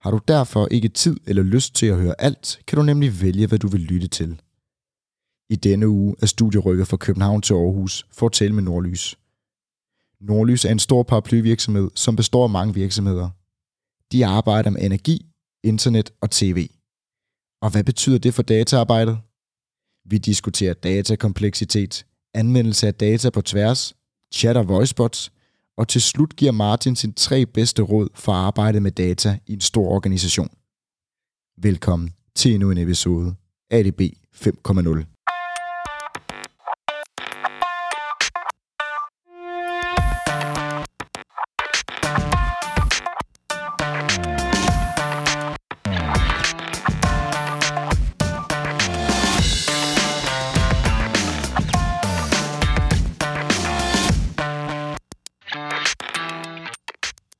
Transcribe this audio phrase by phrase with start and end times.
[0.00, 3.46] Har du derfor ikke tid eller lyst til at høre alt, kan du nemlig vælge,
[3.46, 4.40] hvad du vil lytte til.
[5.50, 9.18] I denne uge er studierykket fra København til Aarhus for at tale med Nordlys.
[10.20, 13.30] Nordlys er en stor paraplyvirksomhed, som består af mange virksomheder.
[14.12, 15.26] De arbejder med energi,
[15.64, 16.68] internet og tv.
[17.62, 19.18] Og hvad betyder det for dataarbejdet?
[20.04, 23.96] Vi diskuterer datakompleksitet, anvendelse af data på tværs,
[24.34, 25.32] chat og voicebots,
[25.78, 29.52] og til slut giver Martin sin tre bedste råd for at arbejde med data i
[29.52, 30.48] en stor organisation.
[31.62, 33.34] Velkommen til endnu en episode
[33.70, 34.00] ADB
[34.34, 35.15] 5.0.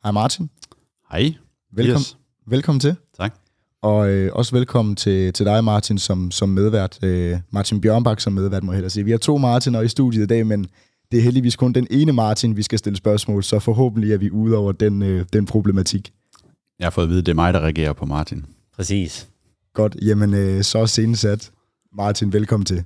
[0.06, 0.50] Hej Martin.
[1.10, 1.34] Hej.
[1.72, 2.16] Velkommen, Yes.
[2.46, 2.96] velkommen til.
[3.18, 3.34] Tak.
[3.82, 6.98] Og øh, også velkommen til, til dig, Martin, som, som medvært.
[7.04, 9.04] Øh, Martin Bjørnbak som medvært, må jeg hellere sige.
[9.04, 10.66] Vi har to Martiner i studiet i dag, men
[11.12, 14.30] det er heldigvis kun den ene Martin, vi skal stille spørgsmål, så forhåbentlig er vi
[14.30, 16.12] ude over den, øh, den problematik.
[16.78, 18.46] Jeg har fået at vide, at det er mig, der reagerer på Martin.
[18.76, 19.28] Præcis.
[19.74, 21.50] Godt, jamen øh, så er scenen sat.
[21.92, 22.84] Martin, velkommen til.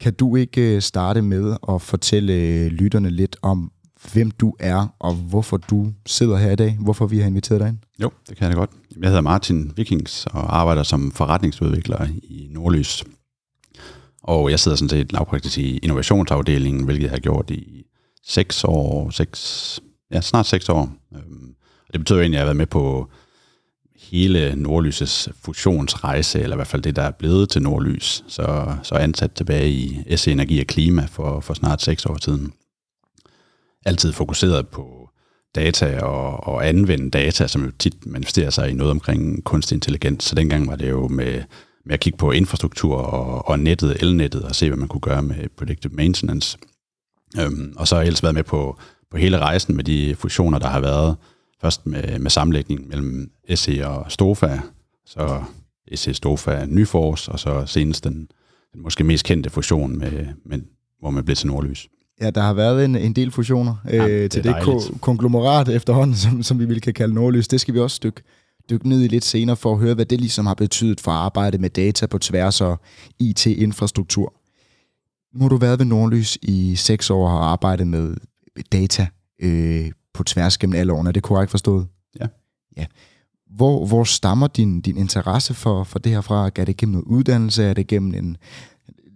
[0.00, 3.72] Kan du ikke øh, starte med at fortælle øh, lytterne lidt om,
[4.12, 6.76] hvem du er, og hvorfor du sidder her i dag?
[6.80, 7.78] Hvorfor vi har inviteret dig ind?
[8.02, 8.70] Jo, det kan jeg da godt.
[9.00, 13.04] Jeg hedder Martin Vikings og arbejder som forretningsudvikler i Nordlys.
[14.22, 17.84] Og jeg sidder sådan set lavpraktisk i innovationsafdelingen, hvilket jeg har gjort i
[18.24, 19.80] seks år, seks,
[20.12, 20.90] ja, snart seks år.
[21.14, 21.54] Øhm,
[21.86, 23.10] og det betyder egentlig, at jeg har været med på
[24.10, 28.24] hele Nordlyses fusionsrejse, eller i hvert fald det, der er blevet til Nordlys.
[28.28, 32.52] Så, så ansat tilbage i SE Energi og Klima for, for snart seks år siden.
[33.86, 35.10] Altid fokuseret på
[35.54, 40.24] data og, og anvende data, som jo tit manifesterer sig i noget omkring kunstig intelligens.
[40.24, 41.42] Så dengang var det jo med,
[41.84, 45.22] med at kigge på infrastruktur og, og nettet, elnettet, og se, hvad man kunne gøre
[45.22, 46.58] med predictive maintenance.
[47.40, 48.78] Øhm, og så har jeg ellers været med på,
[49.10, 51.16] på hele rejsen med de fusioner, der har været.
[51.60, 54.58] Først med, med sammenlægning mellem SE og Stofa,
[55.06, 55.42] så
[55.94, 58.28] SE Stofa Nyfors, og så senest den,
[58.72, 60.60] den måske mest kendte fusion, med, med,
[61.00, 61.88] hvor man blev til Nordlys.
[62.20, 65.68] Ja, der har været en, en del fusioner øh, Ja, det til det ko- konglomerat
[65.68, 67.48] efterhånden, som, som vi kan kalde Nordlys.
[67.48, 68.22] Det skal vi også dykke,
[68.70, 71.16] dykke ned i lidt senere for at høre, hvad det ligesom har betydet for at
[71.16, 72.80] arbejde med data på tværs og
[73.18, 74.34] IT-infrastruktur.
[75.34, 78.16] Nu har du været ved Nordlys i seks år og har arbejdet med
[78.72, 79.06] data
[79.42, 81.08] øh, på tværs gennem alle årene.
[81.08, 81.86] Er det korrekt forstået?
[82.20, 82.26] Ja.
[82.76, 82.86] ja.
[83.56, 86.50] Hvor, hvor stammer din, din interesse for, for det her fra?
[86.56, 87.64] Er det gennem noget uddannelse?
[87.64, 88.36] Er det gennem en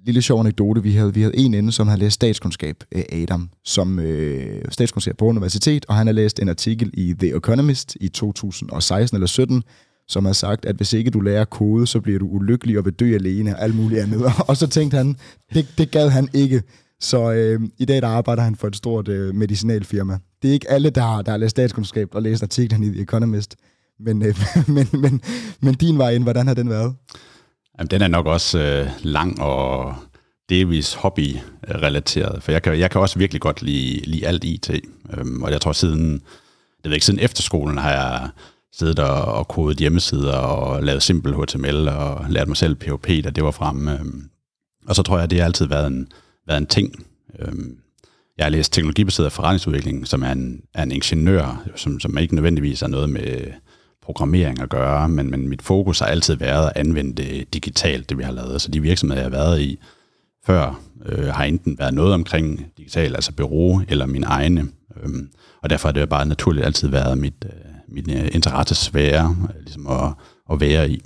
[0.06, 0.82] lille sjov anekdote?
[0.82, 2.76] Vi havde, vi havde en ende, som havde læst statskundskab,
[3.12, 7.96] Adam, som øh, statskundskab på universitet, og han har læst en artikel i The Economist
[8.00, 9.62] i 2016 eller 17,
[10.08, 12.92] som har sagt, at hvis ikke du lærer kode, så bliver du ulykkelig og vil
[12.92, 14.22] dø alene og alt muligt andet.
[14.48, 15.16] Og så tænkte han,
[15.54, 16.62] det, det gad han ikke.
[17.00, 20.18] Så øh, i dag der arbejder han for et stort øh, medicinalfirma.
[20.42, 23.02] Det er ikke alle, der har, der har læst statskundskab og læst artiklen i The
[23.02, 23.56] Economist.
[24.00, 24.34] Men, øh,
[24.74, 25.20] men, men,
[25.60, 26.94] men din vej ind, hvordan har den været?
[27.80, 29.94] Jamen, den er nok også øh, lang og
[30.48, 34.70] delvis hobby-relateret, for jeg kan, jeg kan også virkelig godt lide, lide alt IT.
[35.18, 36.12] Øhm, og jeg tror siden,
[36.82, 38.28] det ved ikke, siden efterskolen har jeg
[38.72, 43.30] siddet og, og kodet hjemmesider og lavet simpel HTML og lært mig selv PHP, da
[43.30, 43.92] det var fremme.
[43.92, 44.30] Øhm,
[44.86, 46.08] og så tror jeg, det har altid været en,
[46.46, 47.06] været en ting.
[47.38, 47.78] Øhm,
[48.38, 52.82] jeg har læst teknologibaseret forretningsudvikling, som er en, er en ingeniør, som, som ikke nødvendigvis
[52.82, 53.52] er noget med
[54.12, 58.18] programmering at gøre, men, men mit fokus har altid været at anvende det digitalt, det
[58.18, 58.60] vi har lavet.
[58.60, 59.78] Så de virksomheder, jeg har været i
[60.46, 64.68] før, øh, har enten været noget omkring digital, altså bureau, eller mine egne.
[65.02, 65.30] Øhm,
[65.62, 67.50] og derfor har det bare naturligt altid været mit, øh,
[67.88, 70.12] min øh, interessesfære, øh, ligesom at,
[70.52, 71.02] at være i.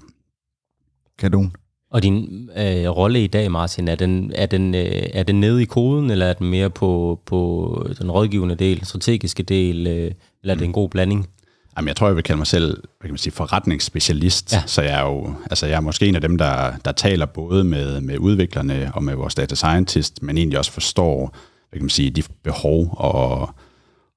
[1.18, 1.46] Kan du?
[1.90, 5.62] Og din øh, rolle i dag, Martin, er den, er, den, øh, er den nede
[5.62, 10.12] i koden, eller er den mere på, på den rådgivende del, strategiske del, øh,
[10.42, 11.28] eller er det en god blanding?
[11.76, 14.62] Jamen, jeg tror, jeg vil kalde mig selv hvad kan man sige, forretningsspecialist, ja.
[14.66, 17.64] Så jeg er jo altså, jeg er måske en af dem, der, der taler både
[17.64, 21.36] med, med udviklerne og med vores data scientist, men egentlig også forstår
[21.70, 23.54] hvad kan man sige, de behov og,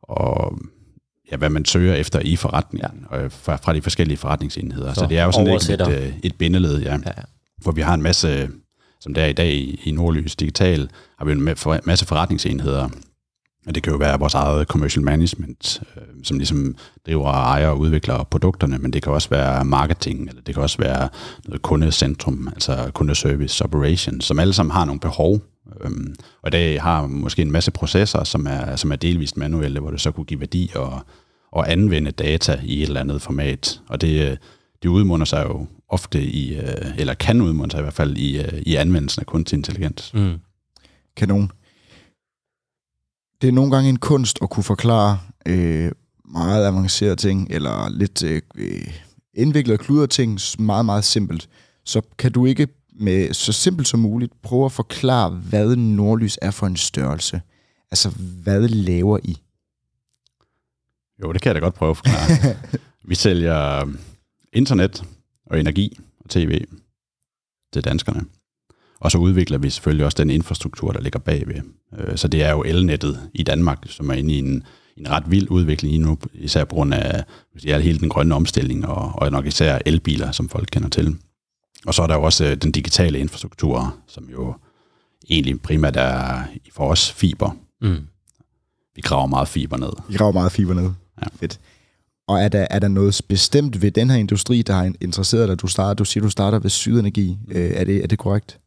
[0.01, 0.57] og
[1.31, 3.17] ja, hvad man søger efter i forretningen, ja.
[3.17, 4.93] og fra, fra de forskellige forretningsenheder.
[4.93, 5.87] Så, Så det er jo sådan et, oversætter.
[5.87, 7.23] et, øh, et bindeled, ja, Ja, ja.
[7.57, 8.49] hvor vi har en masse,
[8.99, 9.53] som der er i dag
[9.83, 11.43] i, Nordlys Digital, har vi en
[11.85, 12.89] masse forretningsenheder,
[13.67, 16.75] og det kan jo være vores eget commercial management, øh, som ligesom
[17.05, 20.63] driver og ejer og udvikler produkterne, men det kan også være marketing, eller det kan
[20.63, 21.09] også være
[21.45, 25.41] noget kundecentrum, altså kundeservice operations, som alle sammen har nogle behov.
[25.81, 29.91] Øhm, og det har måske en masse processer, som er, som er delvist manuelle, hvor
[29.91, 31.01] det så kunne give værdi og,
[31.51, 33.81] og anvende data i et eller andet format.
[33.89, 34.37] Og det,
[34.83, 38.37] det udmunder sig jo ofte i, øh, eller kan udmunde sig i hvert fald i,
[38.37, 40.13] øh, i anvendelsen af kunstig intelligens.
[40.13, 40.33] Mm.
[41.17, 41.51] Kanon.
[43.41, 45.91] Det er nogle gange en kunst at kunne forklare øh,
[46.25, 48.93] meget avancerede ting, eller lidt øh, øh,
[49.33, 51.49] indviklede kludret ting, meget, meget simpelt.
[51.85, 52.67] Så kan du ikke
[52.99, 57.41] med så simpelt som muligt prøve at forklare, hvad Nordlys er for en størrelse?
[57.91, 58.09] Altså,
[58.43, 59.37] hvad laver I?
[61.23, 62.55] Jo, det kan jeg da godt prøve at forklare.
[63.09, 63.89] vi sælger
[64.53, 65.03] internet
[65.45, 66.65] og energi og tv
[67.73, 68.25] til danskerne.
[68.99, 71.61] Og så udvikler vi selvfølgelig også den infrastruktur, der ligger bagved.
[71.97, 74.63] Øh, Så det er jo elnettet i Danmark, som er inde i en,
[74.97, 77.23] en ret vild udvikling lige nu, især på grund af
[77.63, 81.15] jeg, hele den grønne omstilling, og, og nok især elbiler, som folk kender til.
[81.85, 84.53] Og så er der jo også øh, den digitale infrastruktur, som jo
[85.29, 87.51] egentlig primært er for os fiber.
[87.81, 88.07] Mm.
[88.95, 89.89] Vi graver meget fiber ned.
[90.09, 90.89] I graver meget fiber ned.
[91.21, 91.27] Ja.
[91.39, 91.59] Fedt.
[92.27, 95.61] Og er der, er der noget bestemt ved den her industri, der har interesseret dig?
[95.61, 97.37] Du, starter, du siger, du starter ved Sydenergi.
[97.47, 98.59] Øh, er, det, er det korrekt?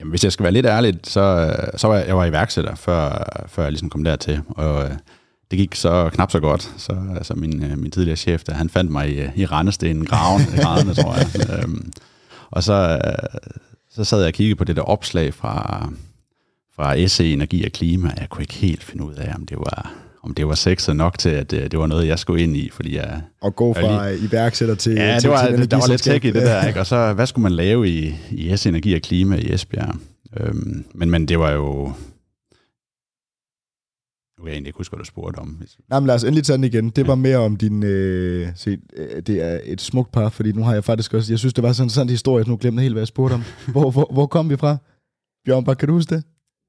[0.00, 3.26] Jamen, hvis jeg skal være lidt ærlig, så, så var jeg, jeg var iværksætter, før,
[3.48, 4.40] før jeg ligesom kom dertil.
[4.48, 4.90] Og øh,
[5.50, 6.72] det gik så knap så godt.
[6.76, 10.42] Så altså min, øh, min tidligere chef, der, han fandt mig i, i Randestenen, graven,
[10.42, 11.26] i gradene, tror jeg.
[11.62, 11.92] Øhm,
[12.50, 13.52] og så, øh,
[13.90, 15.88] så sad jeg og kiggede på det der opslag fra,
[16.76, 18.12] fra SE Energi og Klima.
[18.20, 19.92] Jeg kunne ikke helt finde ud af, om det var,
[20.24, 22.70] om det var sexet nok til, at øh, det var noget, jeg skulle ind i,
[22.70, 26.02] fordi jeg, Og gå fra iværksætter til Ja, til, det var, til der var lidt
[26.02, 26.80] tech i det der, ikke?
[26.80, 29.94] Og så, hvad skulle man lave i, i S Energi og Klima i Esbjerg?
[30.40, 31.92] Øhm, men, men det var jo...
[34.38, 35.62] Nu kan jeg egentlig ikke huske, hvad du spurgte om.
[35.90, 36.90] Nej, men lad os endelig tage den igen.
[36.90, 37.82] Det var mere om din...
[37.82, 41.32] Øh, se, øh, det er et smukt par, fordi nu har jeg faktisk også...
[41.32, 43.34] Jeg synes, det var sådan en interessant historie, så nu glemte helt, hvad jeg spurgte
[43.34, 43.42] om.
[43.72, 44.76] Hvor, hvor, hvor kom vi fra?
[45.46, 46.24] Bjørn, bare kan du huske det?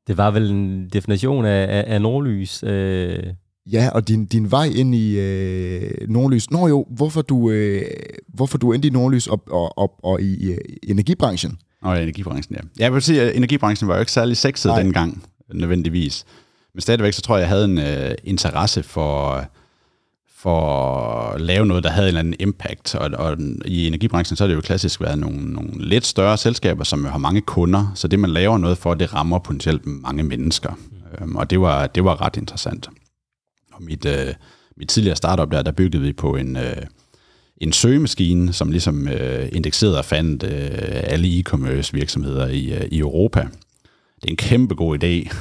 [0.08, 2.64] Det var vel en definition af, af, af nordlys.
[2.64, 3.24] Øh,
[3.71, 6.51] Ja, og din, din vej ind i øh, Nordlys.
[6.51, 7.86] Nå jo, hvorfor du, øh,
[8.27, 11.57] hvorfor du endte i Nordlys og, og, og, og i, øh, energibranchen.
[11.81, 12.83] Og energibranchen, ja.
[12.83, 14.81] Jeg vil sige, at energibranchen var jo ikke særlig sexet Nej.
[14.83, 15.24] dengang,
[15.54, 16.25] nødvendigvis.
[16.74, 19.45] Men stadigvæk, så tror jeg, jeg havde en øh, interesse for,
[20.38, 20.62] for
[21.31, 22.95] at lave noget, der havde en eller anden impact.
[22.95, 26.83] Og, og i energibranchen, så har det jo klassisk været nogle, nogle lidt større selskaber,
[26.83, 27.92] som jo har mange kunder.
[27.95, 30.71] Så det, man laver noget for, det rammer potentielt mange mennesker.
[30.71, 30.98] Mm.
[31.21, 32.89] Øhm, og det var, det var ret interessant.
[33.74, 34.34] Og mit, øh,
[34.78, 36.58] mit tidligere startup der, der byggede vi på en...
[36.58, 36.86] Øh,
[37.58, 43.00] en søgemaskine, som ligesom øh, indekserede og fandt øh, alle e-commerce virksomheder i, øh, i
[43.00, 43.40] Europa.
[44.16, 45.36] Det er en kæmpe god idé,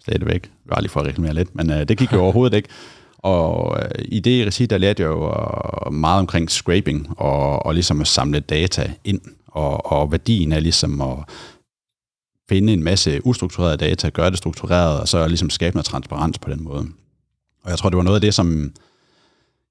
[0.00, 0.50] stadigvæk.
[0.68, 2.68] Bare lige for at reklamere lidt, men øh, det gik jo overhovedet ikke.
[3.18, 7.74] Og øh, i det regi, der lærte jeg jo øh, meget omkring scraping, og, og
[7.74, 11.16] ligesom at samle data ind, og, og værdien er ligesom at
[12.48, 16.50] finde en masse ustruktureret data, gøre det struktureret, og så ligesom skabe noget transparens på
[16.50, 16.86] den måde.
[17.64, 18.72] Og jeg tror, det var noget af det, som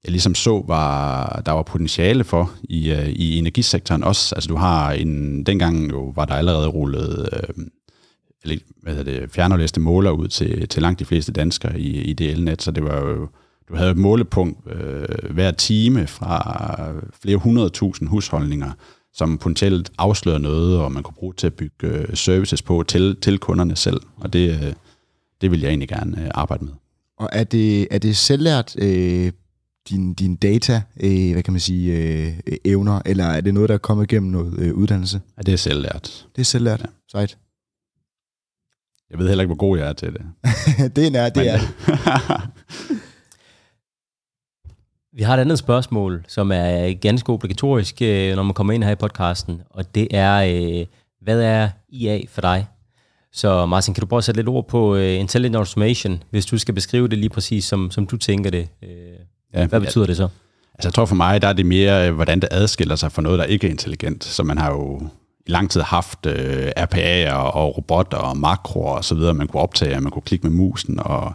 [0.04, 4.34] jeg ligesom så, var, der var potentiale for i, øh, i energisektoren også.
[4.34, 7.66] Altså du har en, dengang jo var der allerede rullet øh,
[8.42, 12.12] eller, hvad hedder det, fjernaflæste måler ud til, til langt de fleste danskere i, i
[12.12, 13.28] det elnet, så det var jo,
[13.68, 18.72] du havde et målepunkt øh, hver time fra flere hundredtusind husholdninger,
[19.12, 23.16] som potentielt afslører noget, og man kunne bruge til at bygge øh, services på til,
[23.22, 24.00] til kunderne selv.
[24.16, 24.72] Og det, øh,
[25.40, 26.72] det vil jeg egentlig gerne øh, arbejde med.
[27.18, 29.32] Og er det, er det selvlært, øh,
[29.88, 32.32] din, din data, øh, hvad kan man sige, øh,
[32.64, 35.20] evner, eller er det noget, der er kommet igennem noget øh, uddannelse?
[35.36, 36.26] Ja, det er selvlært.
[36.36, 36.80] Det er selvlært.
[36.80, 36.86] Ja.
[37.10, 37.38] Sejt.
[39.10, 40.22] Jeg ved heller ikke, hvor god jeg er til det.
[40.96, 41.68] det er nær, det er det.
[45.16, 48.90] Vi har et andet spørgsmål, som er ganske obligatorisk, øh, når man kommer ind her
[48.90, 50.86] i podcasten, og det er, øh,
[51.20, 52.66] hvad er IA for dig?
[53.34, 56.58] Så Martin, kan du prøve at sætte lidt ord på uh, Intelligent Automation, hvis du
[56.58, 58.68] skal beskrive det lige præcis, som, som du tænker det?
[58.82, 58.88] Uh,
[59.54, 60.28] Ja, hvad betyder det så?
[60.74, 63.22] Altså jeg tror for mig, der er det mere, øh, hvordan det adskiller sig fra
[63.22, 64.24] noget, der ikke er intelligent.
[64.24, 65.02] Så man har jo
[65.46, 69.62] i lang tid haft øh, RPA'er og robotter og makroer og så videre, man kunne
[69.62, 71.34] optage, man kunne klikke med musen og,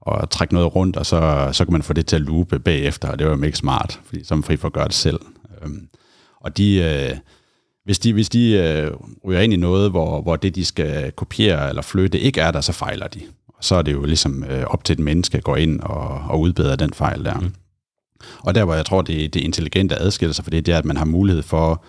[0.00, 3.08] og trække noget rundt, og så, så kan man få det til at loope bagefter,
[3.08, 4.94] og det var jo ikke smart, fordi så er man fri for at gøre det
[4.94, 5.20] selv.
[5.62, 5.88] Øhm,
[6.40, 7.16] og de, øh,
[7.90, 8.90] hvis de, hvis de øh,
[9.24, 12.60] ryger ind i noget, hvor, hvor det, de skal kopiere eller flytte, ikke er der,
[12.60, 13.20] så fejler de.
[13.48, 16.24] Og så er det jo ligesom øh, op til et menneske at gå ind og,
[16.28, 17.40] og udbedre den fejl der.
[17.40, 17.54] Mm.
[18.40, 20.84] Og der, hvor jeg tror, det, det intelligente adskiller sig for det, det er, at
[20.84, 21.84] man har mulighed for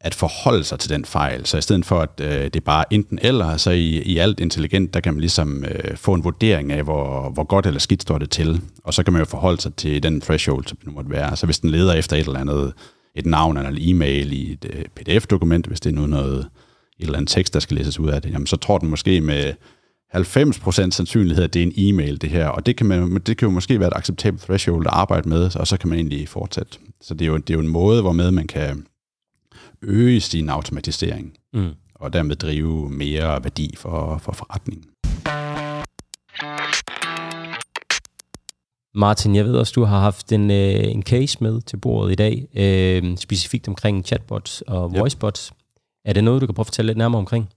[0.00, 1.46] at forholde sig til den fejl.
[1.46, 4.40] Så i stedet for, at øh, det er bare enten eller, så i, i alt
[4.40, 8.02] intelligent, der kan man ligesom øh, få en vurdering af, hvor, hvor godt eller skidt
[8.02, 8.60] står det til.
[8.84, 11.36] Og så kan man jo forholde sig til den threshold, som det måtte være.
[11.36, 12.72] Så hvis den leder efter et eller andet,
[13.18, 17.04] et navn eller en e-mail i et øh, pdf-dokument, hvis det er nu noget, et
[17.04, 19.54] eller andet tekst, der skal læses ud af det, jamen, så tror den måske med
[20.14, 22.48] 90% sandsynlighed, at det er en e-mail, det her.
[22.48, 25.56] Og det kan, man, det kan jo måske være et acceptabelt threshold at arbejde med,
[25.56, 26.78] og så kan man egentlig fortsætte.
[27.00, 28.86] Så det er jo, det er jo en måde, hvormed man kan
[29.82, 31.70] øge sin automatisering, mm.
[31.94, 34.84] og dermed drive mere værdi for, for forretningen.
[38.98, 42.14] Martin, jeg ved også, du har haft en, øh, en case med til bordet i
[42.14, 45.46] dag, øh, specifikt omkring chatbots og voicebots.
[45.46, 45.56] Yep.
[46.04, 47.48] Er det noget, du kan prøve at fortælle lidt nærmere omkring?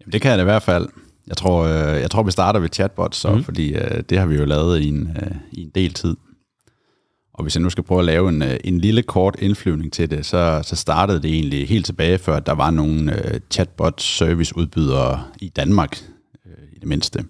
[0.00, 0.88] Jamen, det kan jeg da i hvert fald.
[1.26, 3.44] Jeg tror, øh, jeg tror vi starter ved chatbots, så, mm.
[3.44, 6.16] fordi øh, det har vi jo lavet i en, øh, i en del tid.
[7.34, 10.10] Og hvis jeg nu skal prøve at lave en, øh, en lille kort indflyvning til
[10.10, 15.48] det, så, så startede det egentlig helt tilbage, før der var nogle uh, chatbot-serviceudbydere i
[15.48, 15.98] Danmark,
[16.44, 17.24] uh, i det mindste.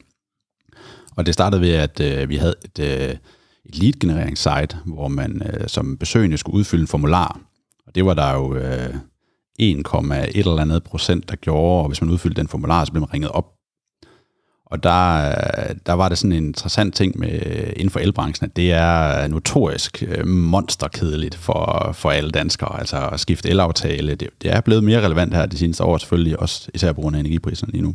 [1.16, 3.16] Og det startede ved, at øh, vi havde et, øh,
[3.64, 7.40] et lead-genereringssite, hvor man øh, som besøgende skulle udfylde en formular.
[7.86, 8.94] Og det var der jo øh, uh,
[9.62, 13.14] 1,1 eller andet procent, der gjorde, og hvis man udfyldte den formular, så blev man
[13.14, 13.54] ringet op
[14.74, 18.44] og der, øh, der var det sådan en interessant ting med, øh, inden for elbranchen,
[18.44, 22.78] at det er notorisk monsterkedeligt for, for alle danskere.
[22.78, 26.40] Altså at skifte elaftale, det, det er blevet mere relevant her de seneste år, selvfølgelig
[26.40, 27.94] også især på grund af energipriserne lige nu.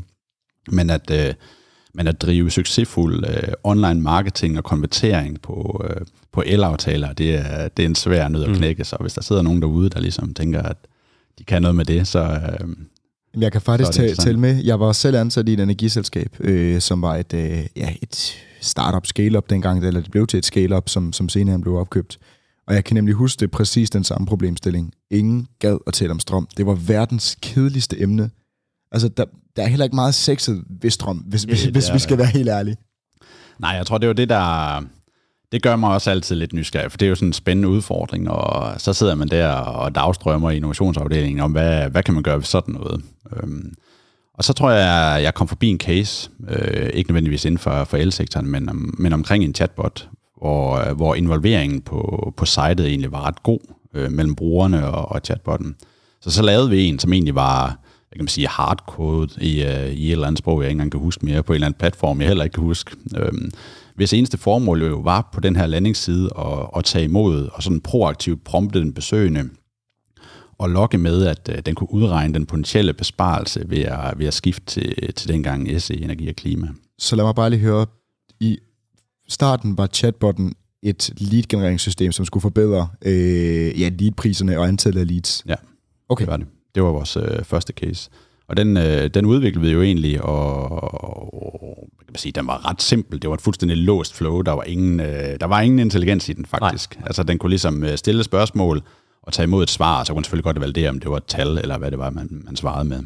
[0.67, 1.33] Men at, øh,
[1.93, 7.67] men at drive succesfuld øh, online marketing og konvertering på, øh, på elaftaler, det er,
[7.67, 8.55] det er en svær nød at mm.
[8.55, 8.79] knække.
[8.79, 8.85] Mm.
[8.85, 10.77] Så hvis der sidder nogen derude, der ligesom tænker, at
[11.39, 12.69] de kan noget med det, så, øh,
[13.37, 14.63] jeg kan faktisk tælle tælle med.
[14.63, 19.05] Jeg var selv ansat i et energiselskab, øh, som var et, øh, ja, et startup
[19.05, 22.19] scale-up dengang, eller det blev til et scale-up, som, som senere blev opkøbt.
[22.67, 24.93] Og jeg kan nemlig huske det præcis den samme problemstilling.
[25.11, 26.47] Ingen gad at tale om strøm.
[26.57, 28.29] Det var verdens kedeligste emne.
[28.91, 29.25] Altså, der,
[29.55, 32.49] der er heller ikke meget sexet ved strøm, hvis, hvis, hvis vi skal være helt
[32.49, 32.77] ærlige.
[33.59, 34.81] Nej, jeg tror, det var det, der
[35.51, 38.29] det gør mig også altid lidt nysgerrig, for det er jo sådan en spændende udfordring,
[38.29, 42.37] og så sidder man der og dagstrømmer i innovationsafdelingen om, hvad, hvad kan man gøre
[42.37, 43.01] ved sådan noget.
[43.35, 43.73] Øhm,
[44.33, 47.97] og så tror jeg, jeg kom forbi en case, øh, ikke nødvendigvis inden for, for
[47.97, 53.27] elsektoren, men, om, men omkring en chatbot, hvor, hvor involveringen på, på sitet egentlig var
[53.27, 53.59] ret god
[53.93, 55.75] øh, mellem brugerne og, og chatbotten.
[56.21, 57.79] Så så lavede vi en, som egentlig var,
[58.11, 60.91] jeg kan man sige, hardcode i, uh, i et eller andet sprog, jeg ikke engang
[60.91, 62.95] kan huske mere, på en eller anden platform, jeg heller ikke kan huske.
[63.17, 63.51] Øhm,
[63.95, 67.81] hvis eneste formål jo var på den her landingsside at, at tage imod og sådan
[67.81, 69.49] proaktivt prompte den besøgende
[70.57, 74.33] og logge med, at uh, den kunne udregne den potentielle besparelse ved at, ved at
[74.33, 76.67] skifte til, til dengang SE Energi og Klima.
[76.99, 77.85] Så lad mig bare lige høre,
[78.39, 78.57] i
[79.27, 85.43] starten var chatbotten et lead-genereringssystem, som skulle forbedre øh, ja, lead-priserne og antallet af leads.
[85.47, 85.55] Ja,
[86.09, 86.21] okay.
[86.21, 86.47] det var det.
[86.75, 88.09] Det var vores øh, første case.
[88.47, 90.71] Og den, øh, den udviklede vi jo egentlig, og,
[91.03, 93.21] og kan man sige, den var ret simpel.
[93.21, 94.41] Det var et fuldstændig låst flow.
[94.41, 96.95] Der var ingen, øh, der var ingen intelligens i den, faktisk.
[96.95, 97.07] Nej.
[97.07, 98.81] Altså, den kunne ligesom øh, stille spørgsmål
[99.23, 101.25] og tage imod et svar, så kunne den selvfølgelig godt validere, om det var et
[101.25, 103.03] tal, eller hvad det var, man, man svarede med.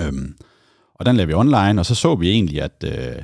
[0.00, 0.34] Øhm,
[0.94, 3.22] og den lavede vi online, og så så vi egentlig, at øh,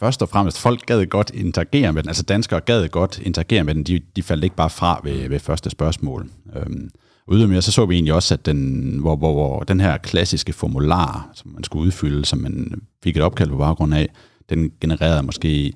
[0.00, 3.74] først og fremmest, folk gad godt interagere med den, altså danskere gad godt interagere med
[3.74, 6.30] den, de, de faldt ikke bare fra ved, ved første spørgsmål.
[6.56, 6.92] Øhm, og
[7.34, 11.30] ydermere så så vi egentlig også, at den, hvor, hvor, hvor den her klassiske formular,
[11.34, 14.08] som man skulle udfylde, som man fik et opkald på baggrund af,
[14.48, 15.72] den genererede måske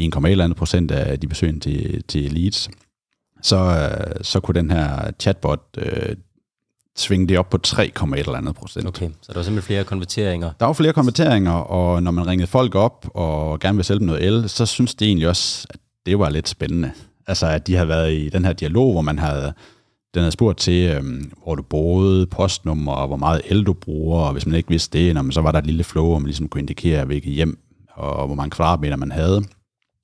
[0.00, 2.70] 1,1 procent af de besøgende til, til leads.
[3.42, 6.16] Så, øh, så kunne den her chatbot øh,
[6.96, 8.86] svinge det op på 3,1 eller andet procent.
[8.86, 10.50] Okay, så der var simpelthen flere konverteringer?
[10.60, 14.06] Der var flere konverteringer, og når man ringede folk op og gerne ville sælge dem
[14.06, 16.92] noget el, så synes det egentlig også, at det var lidt spændende.
[17.26, 19.52] Altså, at de havde været i den her dialog, hvor man havde
[20.14, 24.20] den havde spurgt til, øhm, hvor du boede, postnummer, og hvor meget el du bruger,
[24.20, 26.48] og hvis man ikke vidste det, så var der et lille flow, hvor man ligesom
[26.48, 27.58] kunne indikere, hvilket hjem
[27.94, 29.44] og hvor mange kvadratmeter man havde.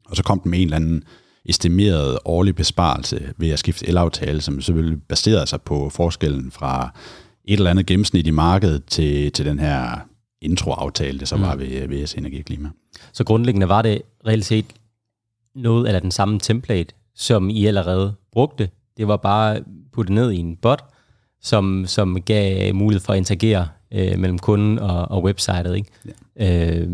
[0.09, 1.03] Og så kom den med en eller anden
[1.45, 6.91] estimeret årlig besparelse ved at skifte elaftale, som selvfølgelig baserede sig på forskellen fra
[7.45, 10.01] et eller andet gennemsnit i markedet til, til den her
[10.43, 11.43] introaftale, det så mm.
[11.43, 12.69] var ved VS Energi Klima.
[13.13, 14.67] Så grundlæggende var det reelt set
[15.55, 18.71] noget eller den samme template, som I allerede brugte.
[19.01, 19.61] Det var bare
[19.93, 20.85] puttet ned i en bot,
[21.43, 25.77] som, som gav mulighed for at interagere øh, mellem kunden og, og websitet.
[25.77, 25.89] Ikke?
[26.39, 26.77] Ja.
[26.77, 26.89] Øh,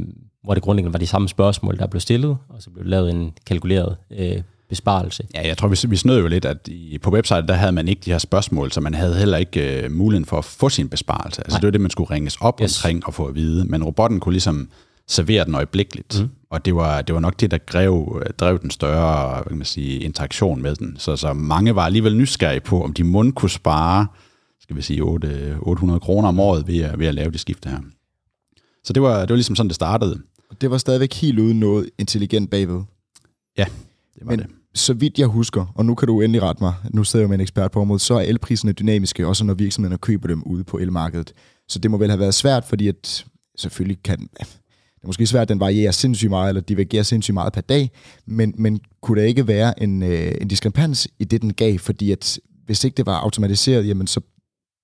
[0.44, 3.32] hvor det grundlæggende var de samme spørgsmål, der blev stillet, og så blev lavet en
[3.46, 5.26] kalkuleret øh, besparelse.
[5.34, 7.88] Ja, jeg tror, vi, vi snød jo lidt, at i, på website, der havde man
[7.88, 10.88] ikke de her spørgsmål, så man havde heller ikke øh, muligheden for at få sin
[10.88, 11.42] besparelse.
[11.42, 11.60] Altså Nej.
[11.60, 12.84] det var det, man skulle ringes op yes.
[12.84, 13.64] omkring og få at vide.
[13.64, 14.68] Men robotten kunne ligesom
[15.06, 16.20] servere den øjeblikkeligt.
[16.20, 16.28] Mm.
[16.50, 19.65] Og det var, det var nok det, der drev, drev den større hvad kan man
[19.65, 20.97] sige, interaktion med den.
[20.99, 24.07] Så, så mange var alligevel nysgerrige på, om de mund kunne spare
[24.67, 27.69] skal vi sige, 8, 800 kroner om året ved at, ved at lave det skifte
[27.69, 27.79] her.
[28.85, 30.23] Så det var, det var ligesom sådan, det startede.
[30.50, 32.83] Og det var stadigvæk helt uden noget intelligent bagved.
[33.59, 33.65] Ja,
[34.15, 34.47] det var Men det.
[34.75, 37.38] så vidt jeg husker, og nu kan du endelig rette mig, nu sidder jeg med
[37.38, 40.79] en ekspert på området, så er elpriserne dynamiske, også når virksomhederne køber dem ude på
[40.79, 41.33] elmarkedet.
[41.69, 43.26] Så det må vel have været svært, fordi at
[43.59, 44.29] selvfølgelig kan,
[45.06, 47.90] er måske svært, at den varierer sindssygt meget, eller divergerer sindssygt meget per dag,
[48.26, 52.12] men, men kunne der ikke være en, øh, en diskrepans i det, den gav, fordi
[52.12, 54.20] at hvis ikke det var automatiseret, jamen så,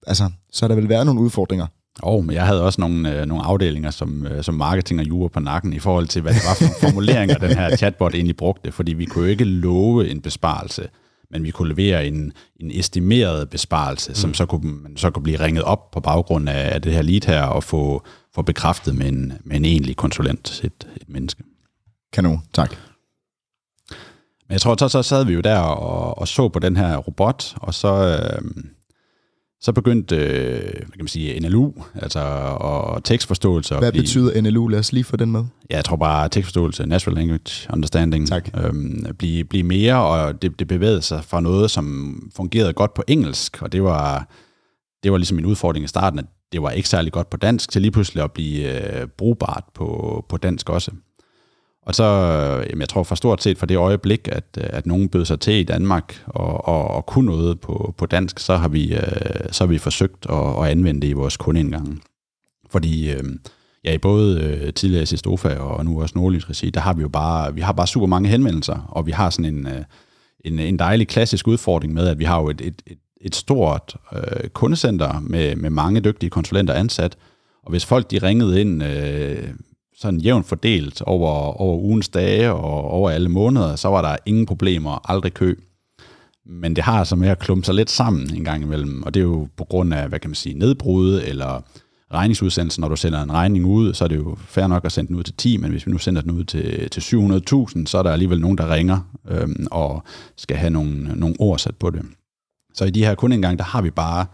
[0.07, 1.67] altså, så har der vel været nogle udfordringer.
[2.03, 5.09] Og oh, men jeg havde også nogle, øh, nogle afdelinger som, øh, som marketing og
[5.09, 8.37] jura på nakken i forhold til, hvad det var for formuleringer, den her chatbot egentlig
[8.37, 10.89] brugte, fordi vi kunne jo ikke love en besparelse,
[11.31, 14.15] men vi kunne levere en, en estimeret besparelse, mm.
[14.15, 17.03] som så kunne, man så kunne blive ringet op på baggrund af, af det her
[17.03, 18.03] lead her, og få,
[18.35, 21.43] få bekræftet med en, med en egentlig konsulent, et, et menneske.
[22.13, 22.71] Kanon, tak.
[24.49, 26.97] Men jeg tror, så, så sad vi jo der og, og så på den her
[26.97, 28.43] robot, og så, øh,
[29.61, 32.21] så begyndte, øh, hvad kan man sige, NLU, altså
[32.61, 33.75] og tekstforståelse.
[33.77, 34.69] Hvad blive- betyder NLU?
[34.69, 35.45] Lad os lige få den med.
[35.71, 38.49] Ja, jeg tror bare tekstforståelse, natural language understanding, Tak.
[38.65, 43.03] Øhm, blive, blive mere, og det, det bevægede sig fra noget, som fungerede godt på
[43.09, 44.29] engelsk, og det var,
[45.03, 47.71] det var ligesom en udfordring i starten, at det var ikke særlig godt på dansk,
[47.71, 50.91] til lige pludselig at blive øh, brugbart på, på dansk også.
[51.87, 54.87] Og så, øh, jamen jeg tror for stort set fra det øjeblik, at, øh, at
[54.87, 58.57] nogen bød sig til i Danmark og, og, og kunne noget på, på dansk, så
[58.57, 59.01] har vi, øh,
[59.51, 61.99] så har vi forsøgt at, at anvende det i vores kundeindgange.
[62.71, 63.25] Fordi øh,
[63.85, 67.09] ja, i både øh, tidligere Sistofa og nu også Nordlys Regi, der har vi jo
[67.09, 69.85] bare, vi har bare super mange henvendelser, og vi har sådan en, øh,
[70.45, 73.97] en, en dejlig klassisk udfordring med, at vi har jo et, et, et, et stort
[74.13, 77.17] øh, kundecenter med, med mange dygtige konsulenter ansat,
[77.63, 79.49] og hvis folk de ringede ind øh,
[79.97, 84.47] sådan jævnt fordelt over, over ugens dage og over alle måneder, så var der ingen
[84.47, 85.55] problemer, aldrig kø.
[86.47, 89.21] Men det har altså med at klumpe sig lidt sammen en gang imellem, og det
[89.21, 91.63] er jo på grund af, hvad kan man sige, nedbrud eller
[92.15, 95.09] regningsudsendelsen, når du sender en regning ud, så er det jo fair nok at sende
[95.09, 97.99] den ud til 10, men hvis vi nu sender den ud til, til 700.000, så
[97.99, 100.03] er der alligevel nogen, der ringer øhm, og
[100.37, 102.03] skal have nogle, nogle ord sat på det.
[102.75, 104.27] Så i de her kundeindgang, der har vi bare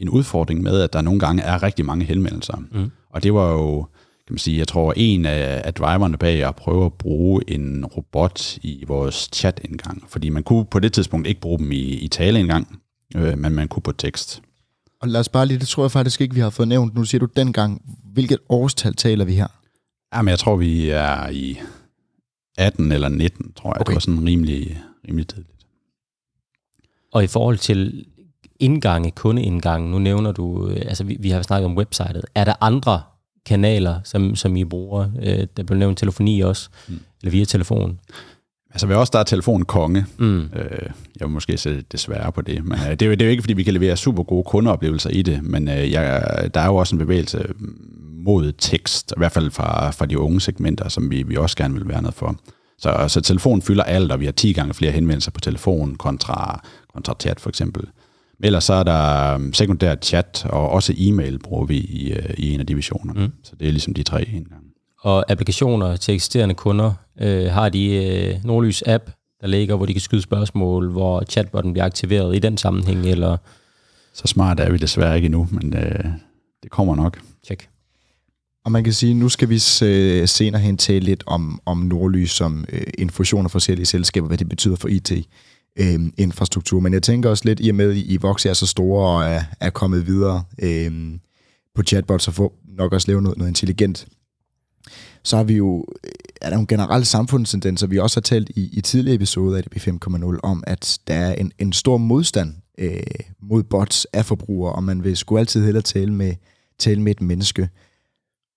[0.00, 2.56] en udfordring med, at der nogle gange er rigtig mange henvendelser.
[2.72, 2.90] Mm.
[3.10, 3.82] Og det var jo,
[4.26, 7.84] kan man sige, jeg tror, en af, af driverne bag at prøve at bruge en
[7.84, 10.04] robot i vores chat-indgang.
[10.08, 12.80] Fordi man kunne på det tidspunkt ikke bruge dem i, i taleindgang,
[13.16, 14.42] øh, men man kunne på tekst.
[15.00, 16.94] Og lad os bare lige, det tror jeg faktisk ikke, vi har fået nævnt.
[16.94, 19.46] Nu siger du dengang, hvilket årstal taler vi her?
[20.14, 21.58] Jamen, jeg tror, vi er i
[22.58, 23.74] 18 eller 19, tror jeg.
[23.74, 23.80] Okay.
[23.80, 23.90] Okay.
[23.90, 25.53] Det var sådan rimelig, rimelig tidligt.
[27.14, 28.04] Og i forhold til
[28.60, 32.24] indgange, kundeindgange, nu nævner du, øh, altså vi, vi har snakket om websitet.
[32.34, 33.02] Er der andre
[33.46, 35.08] kanaler, som, som I bruger?
[35.22, 37.00] Øh, der blev nævnt telefoni også, mm.
[37.22, 38.00] eller via telefon.
[38.70, 40.06] Altså, vi også der er telefonen konge.
[40.18, 40.40] Mm.
[40.40, 40.88] Øh,
[41.20, 43.30] jeg vil måske sætte desværre på det, men øh, det, er jo, det er jo
[43.30, 46.24] ikke, fordi vi kan levere super gode kundeoplevelser i det, men øh, jeg,
[46.54, 47.44] der er jo også en bevægelse
[48.24, 51.74] mod tekst, i hvert fald fra, fra de unge segmenter, som vi, vi også gerne
[51.74, 52.36] vil være noget for.
[52.78, 56.64] Så, så telefonen fylder alt, og vi har 10 gange flere henvendelser på telefonen kontra,
[56.94, 57.84] kontra chat for eksempel.
[58.38, 62.34] Men ellers så er der øhm, sekundær chat, og også e-mail bruger vi i, øh,
[62.38, 63.20] i en af divisionerne.
[63.20, 63.32] Mm.
[63.44, 64.66] Så det er ligesom de tre indgange.
[65.00, 69.92] Og applikationer til eksisterende kunder, øh, har de øh, Nordlys app, der ligger, hvor de
[69.94, 73.36] kan skyde spørgsmål, hvor chatbotten bliver aktiveret i den sammenhæng, eller
[74.14, 76.04] Så smart er vi desværre ikke endnu, men øh,
[76.62, 77.20] det kommer nok.
[77.46, 77.68] tjek.
[78.64, 82.30] Og man kan sige, nu skal vi se- senere hen tale lidt om, om Nordlys
[82.30, 84.88] som øh, en fusion af forskellige selskaber, hvad det betyder for
[85.78, 86.80] øh, infrastruktur.
[86.80, 89.24] Men jeg tænker også lidt, i og med, at I vokser er så store og
[89.24, 91.18] er, er kommet videre øh,
[91.74, 94.06] på chatbots og får nok også lave noget, noget intelligent,
[95.22, 96.10] så har vi jo, øh,
[96.40, 99.76] er der nogle generelle samfundstendenser, vi også har talt i, i tidligere episoder af DB
[99.76, 103.02] 5.0 om, at der er en, en stor modstand øh,
[103.40, 106.34] mod bots af forbrugere, og man vil sgu altid hellere tale med,
[106.78, 107.68] tale med et menneske.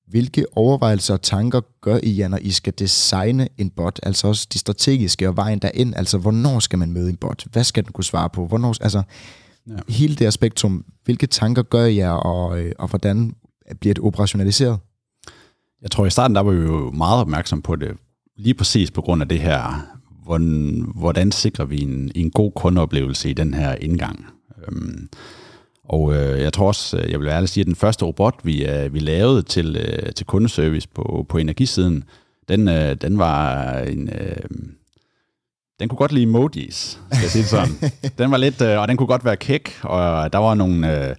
[0.08, 4.00] Hvilke overvejelser og tanker gør I jer, når I skal designe en bot?
[4.04, 5.94] Altså også de strategiske og vejen derind.
[5.96, 7.46] Altså, hvornår skal man møde en bot?
[7.52, 8.48] Hvad skal den kunne svare på?
[8.48, 9.02] Hvornår, altså,
[9.68, 9.74] Ja.
[9.90, 10.86] hele det her spektrum.
[11.06, 13.36] Hvilke tanker gør I jer, og, øh, og hvordan
[13.80, 14.80] bliver det operationaliseret?
[15.82, 17.92] Jeg tror i starten, der var vi jo meget opmærksom på det,
[18.38, 19.88] lige præcis på grund af det her,
[20.24, 24.26] hvordan, hvordan sikrer vi en, en god kundeoplevelse i den her indgang.
[24.68, 25.10] Øhm,
[25.90, 28.66] og øh, jeg tror også, øh, jeg vil ærligt sige, at den første robot, vi,
[28.66, 32.04] øh, vi lavede til, øh, til kundeservice på, på energisiden,
[32.50, 34.10] den, øh, den var en...
[34.10, 34.50] Øh,
[35.80, 37.92] den kunne godt lide emojis, skal jeg sige det sådan.
[38.18, 41.08] den var lidt, øh, og den kunne godt være kæk, og der var nogle...
[41.10, 41.16] Øh,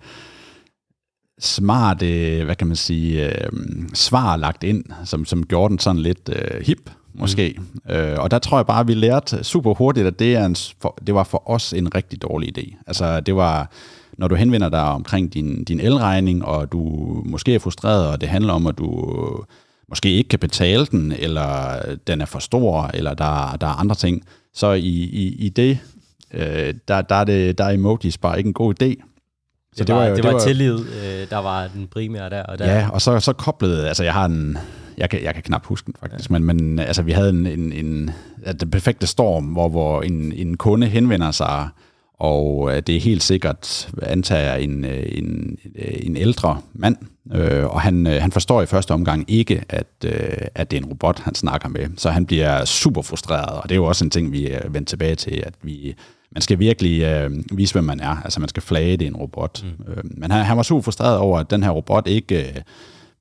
[1.39, 3.51] smart, øh, hvad kan man sige, øh,
[3.95, 7.59] svar lagt ind, som, som gjorde den sådan lidt øh, hip, måske.
[7.59, 7.95] Mm.
[7.95, 10.57] Øh, og der tror jeg bare, at vi lærte super hurtigt, at det, er en,
[10.81, 12.77] for, det var for os en rigtig dårlig idé.
[12.87, 13.71] Altså, det var,
[14.19, 16.83] når du henvender dig omkring din, din elregning, og du
[17.25, 19.45] måske er frustreret, og det handler om, at du
[19.89, 23.95] måske ikke kan betale den, eller den er for stor, eller der, der er andre
[23.95, 25.79] ting, så i, i, i det,
[26.35, 29.03] øh, der, der, er det, der er emojis bare ikke en god idé.
[29.73, 32.31] Så det, det var, var, det, det var, var tillid, øh, der var den primære
[32.31, 32.43] der.
[32.43, 32.75] Og der.
[32.75, 34.59] Ja, og så, så koblede, altså jeg har en,
[34.99, 36.39] jeg kan, jeg kan knap huske den faktisk, ja.
[36.39, 38.11] men, men altså vi havde en, en, en
[38.61, 41.69] den perfekte storm, hvor, hvor en, en kunde henvender sig,
[42.19, 46.97] og det er helt sikkert, antager en, en, en ældre mand,
[47.35, 50.89] øh, og han, han forstår i første omgang ikke, at, øh, at det er en
[50.89, 54.11] robot, han snakker med, så han bliver super frustreret, og det er jo også en
[54.11, 55.95] ting, vi er vendt tilbage til, at vi
[56.33, 58.23] man skal virkelig øh, vise, hvem man er.
[58.25, 59.65] Altså man skal flage, det er en robot.
[59.65, 59.93] Mm.
[59.93, 62.63] Øh, men han, han var super frustreret over, at den her robot ikke øh,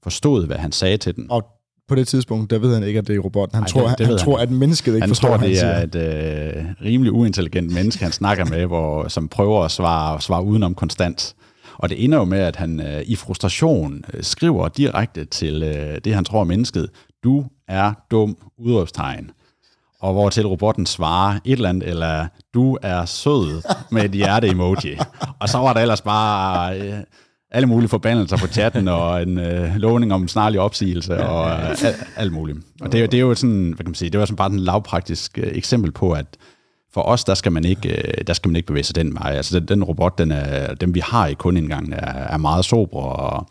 [0.03, 1.31] forstod, hvad han sagde til den.
[1.31, 1.56] Og
[1.87, 3.55] på det tidspunkt, der ved han ikke, at det er robotten.
[3.55, 5.63] Han Ej, tror, det, det han, han tror, at mennesket ikke han forstår, tror, det
[5.63, 10.43] er et øh, rimelig uintelligent menneske, han snakker med, hvor, som prøver at svare, svare
[10.43, 11.35] udenom konstant.
[11.77, 15.97] Og det ender jo med, at han øh, i frustration øh, skriver direkte til øh,
[16.05, 16.89] det, han tror er mennesket,
[17.23, 19.31] du er dum, udråbstegn
[19.99, 24.97] og hvor til robotten svarer et eller andet, eller du er sød med et hjerte-emoji.
[25.39, 26.99] og så var der ellers bare øh,
[27.51, 31.69] alle mulige forbandelser på chatten, og en øh, lovning om en snarlig opsigelse, og øh,
[31.69, 32.57] alt, alt muligt.
[32.81, 34.59] Og det, det er jo sådan, hvad kan man sige, det var sådan bare en
[34.59, 36.25] lavpraktisk øh, eksempel på, at
[36.93, 39.31] for os, der skal man ikke, øh, der skal man ikke bevæge sig den vej.
[39.31, 42.99] Altså den, den robot, den er, dem vi har i kundeindgangen, er, er meget sobre,
[42.99, 43.47] og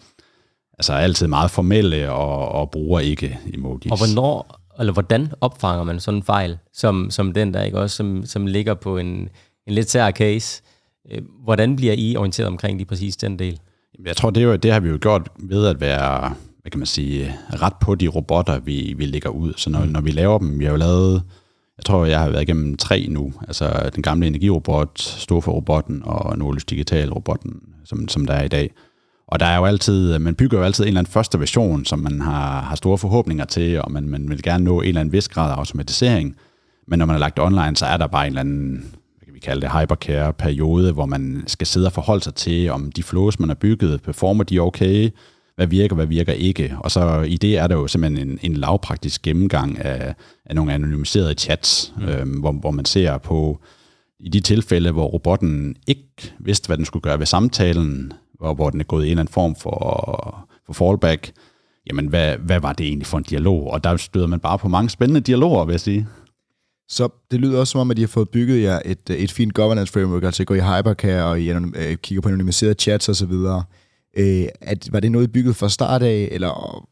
[0.79, 3.93] altså altid meget formelle, og, og bruger ikke emojis.
[3.93, 7.97] Og hvornår eller hvordan opfanger man sådan en fejl, som, som den der, ikke også,
[7.97, 9.29] som, som ligger på en,
[9.67, 10.63] en lidt sær case.
[11.11, 13.59] Øh, hvordan bliver I orienteret omkring lige præcis den del?
[14.05, 16.79] Jeg tror, det, er jo, det har vi jo gjort ved at være, hvad kan
[16.79, 19.53] man sige, ret på de robotter, vi, vi lægger ud.
[19.57, 19.91] Så når, mm.
[19.91, 21.23] når vi laver dem, vi har jo lavet,
[21.79, 23.33] jeg tror, jeg har været igennem tre nu.
[23.49, 28.71] Altså den gamle energirobot, Storfor-robotten og Nordlys Digital-robotten, som, som der er i dag.
[29.29, 31.99] Og der er jo altid, man bygger jo altid en eller anden første version, som
[31.99, 35.13] man har, har store forhåbninger til, og man, man vil gerne nå en eller anden
[35.13, 36.37] vis grad af automatisering.
[36.89, 38.95] Men når man har lagt online, så er der bare en eller anden,
[39.37, 43.39] vi kalde det, hypercare-periode, hvor man skal sidde og forholde sig til, om de flows,
[43.41, 45.11] man har bygget, performer de okay,
[45.57, 46.77] hvad virker, hvad virker ikke.
[46.79, 50.73] Og så i det er der jo simpelthen en, en lavpraktisk gennemgang af, af nogle
[50.73, 52.09] anonymiserede chats, mm.
[52.09, 53.61] øhm, hvor, hvor man ser på,
[54.21, 58.71] i de tilfælde, hvor robotten ikke vidste, hvad den skulle gøre ved samtalen, hvor, hvor
[58.71, 61.33] den er gået i en eller anden form for, for fallback,
[61.87, 63.71] jamen hvad, hvad var det egentlig for en dialog?
[63.71, 66.07] Og der støder man bare på mange spændende dialoger, vil jeg sige.
[66.89, 69.33] Så det lyder også som om, at I har fået bygget jer et, øh, et
[69.33, 73.33] fint governance framework, altså gå i hypercare og I øh, kigger på anonymiserede chats osv.
[74.17, 76.85] Øh, at, var det noget, I bygget fra start af, eller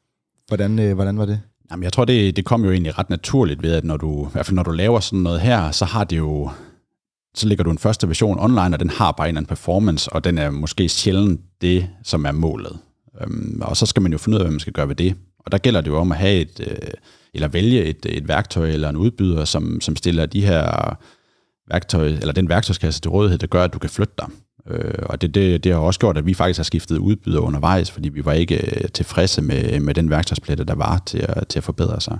[0.48, 1.40] hvordan, øh, hvordan var det?
[1.70, 4.32] Jamen, jeg tror, det, det kom jo egentlig ret naturligt ved, at når du, i
[4.32, 6.50] hvert fald når du laver sådan noget her, så har det jo
[7.34, 10.12] så ligger du en første version online, og den har bare en eller anden performance,
[10.12, 12.78] og den er måske sjældent det, som er målet.
[13.20, 15.14] Øhm, og så skal man jo finde ud af, hvad man skal gøre ved det.
[15.38, 16.90] Og der gælder det jo om at have et, øh,
[17.34, 20.96] eller vælge et, et værktøj eller en udbyder, som, som stiller de her
[21.70, 24.28] værktøj, eller den værktøjskasse til rådighed, der gør, at du kan flytte dig.
[24.70, 27.90] Øh, og det, det, det har også gjort, at vi faktisk har skiftet udbyder undervejs,
[27.90, 31.58] fordi vi var ikke øh, tilfredse med, med den værktøjsplette, der var til at, til
[31.58, 32.18] at forbedre sig.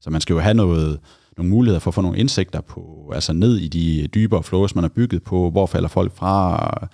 [0.00, 0.98] Så man skal jo have noget,
[1.36, 4.84] nogle muligheder for at få nogle indsigter på, altså ned i de dybere flows, man
[4.84, 6.88] har bygget på, hvor falder folk fra,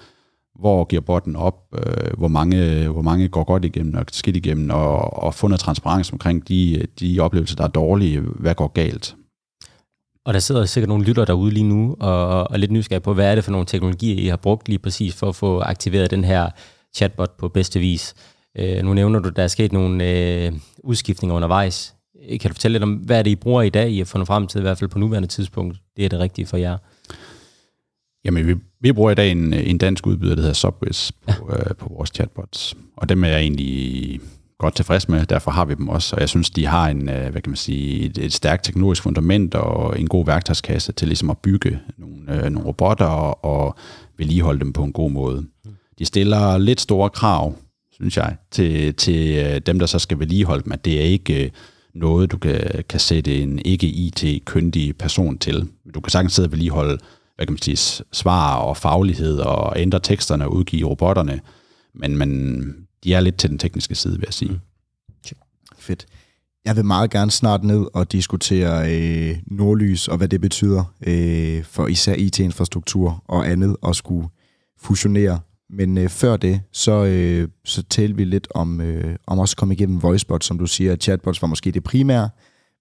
[0.59, 4.71] hvor giver botten op, øh, hvor, mange, hvor mange går godt igennem og skidt igennem,
[4.71, 9.17] og, og få noget transparens omkring de, de oplevelser, der er dårlige, hvad går galt.
[10.25, 13.15] Og der sidder sikkert nogle lytter derude lige nu, og, og er lidt nysgerrige på,
[13.15, 16.11] hvad er det for nogle teknologier, I har brugt lige præcis for at få aktiveret
[16.11, 16.51] den her
[16.97, 18.15] chatbot på bedste vis.
[18.59, 20.53] Øh, nu nævner du, at der er sket nogle øh,
[20.85, 21.95] udskiftninger undervejs.
[22.41, 24.27] Kan du fortælle lidt om, hvad er det, I bruger i dag, I har fundet
[24.27, 26.79] frem til, i hvert fald på nuværende tidspunkt, det er det rigtige for jer?
[28.25, 31.57] Jamen, vi, vi bruger i dag en, en dansk udbyder, der hedder Subwiz, på, ja.
[31.59, 32.77] øh, på vores chatbots.
[32.97, 34.21] Og dem er jeg egentlig
[34.59, 36.17] godt tilfreds med, derfor har vi dem også.
[36.17, 39.03] Og jeg synes, de har en, øh, hvad kan man sige, et, et stærkt teknologisk
[39.03, 43.77] fundament og en god værktøjskasse til ligesom at bygge nogle, øh, nogle robotter og, og
[44.19, 45.41] vedligeholde dem på en god måde.
[45.41, 45.71] Mm.
[45.99, 47.55] De stiller lidt store krav,
[47.93, 51.53] synes jeg, til, til øh, dem, der så skal vedligeholde dem, at det er ikke
[51.95, 55.69] noget, du kan, kan sætte en ikke-IT-kyndig person til.
[55.95, 56.99] Du kan sagtens sidde og vedligeholde
[57.39, 61.41] hvad kan man sige, svar og faglighed og ændre teksterne og udgive robotterne,
[61.95, 62.61] men, men
[63.05, 64.51] de er lidt til den tekniske side, vil jeg sige.
[64.51, 64.59] Mm.
[65.79, 66.07] Fedt.
[66.65, 71.65] Jeg vil meget gerne snart ned og diskutere øh, nordlys og hvad det betyder øh,
[71.65, 74.29] for især IT-infrastruktur og andet at skulle
[74.81, 79.53] fusionere Men øh, før det, så, øh, så talte vi lidt om, øh, om også
[79.53, 82.31] at komme igennem voicebots, som du siger, at chatbots var måske det primære,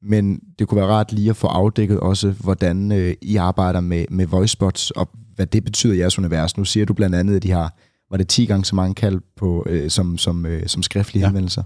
[0.02, 4.06] men det kunne være rart lige at få afdækket også, hvordan øh, I arbejder med,
[4.10, 6.58] med voicebots, og hvad det betyder i jeres univers.
[6.58, 7.78] Nu siger du blandt andet, at de har,
[8.12, 11.28] var det 10 gange så mange kald på, øh, som, som, øh, som skriftlige ja.
[11.28, 11.64] henvendelser?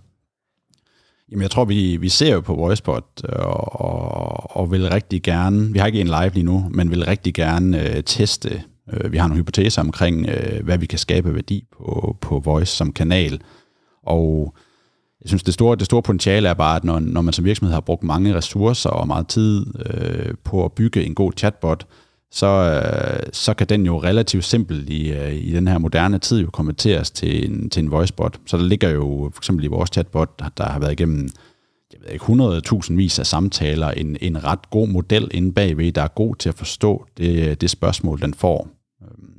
[1.31, 5.73] Jamen, jeg tror, vi, vi ser jo på VoiceBot og, og, og vil rigtig gerne,
[5.73, 8.63] vi har ikke en live lige nu, men vil rigtig gerne øh, teste.
[8.93, 12.75] Øh, vi har nogle hypoteser omkring, øh, hvad vi kan skabe værdi på, på Voice
[12.75, 13.41] som kanal.
[14.03, 14.55] Og
[15.21, 17.73] jeg synes, det store, det store potentiale er bare, at når, når man som virksomhed
[17.73, 21.87] har brugt mange ressourcer og meget tid øh, på at bygge en god chatbot,
[22.31, 26.41] så, øh, så kan den jo relativt simpelt i, øh, i den her moderne tid
[26.41, 28.39] jo konverteres til en, til en voicebot.
[28.47, 31.29] Så der ligger jo for eksempel i vores chatbot, der har været igennem
[31.93, 32.25] jeg ved ikke,
[32.83, 36.49] 100.000 vis af samtaler, en, en ret god model inde bagved, der er god til
[36.49, 38.67] at forstå det, det spørgsmål, den får.
[39.01, 39.33] Øhm,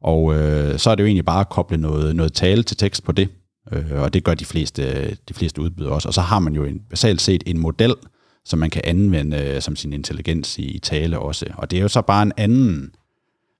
[0.00, 3.04] og øh, så er det jo egentlig bare at koble noget, noget tale til tekst
[3.04, 3.28] på det,
[3.72, 6.08] øh, og det gør de fleste, de fleste udbydere også.
[6.08, 7.94] Og så har man jo en, basalt set en model,
[8.44, 11.46] som man kan anvende øh, som sin intelligens i, i tale også.
[11.54, 12.74] Og det er jo så bare en anden,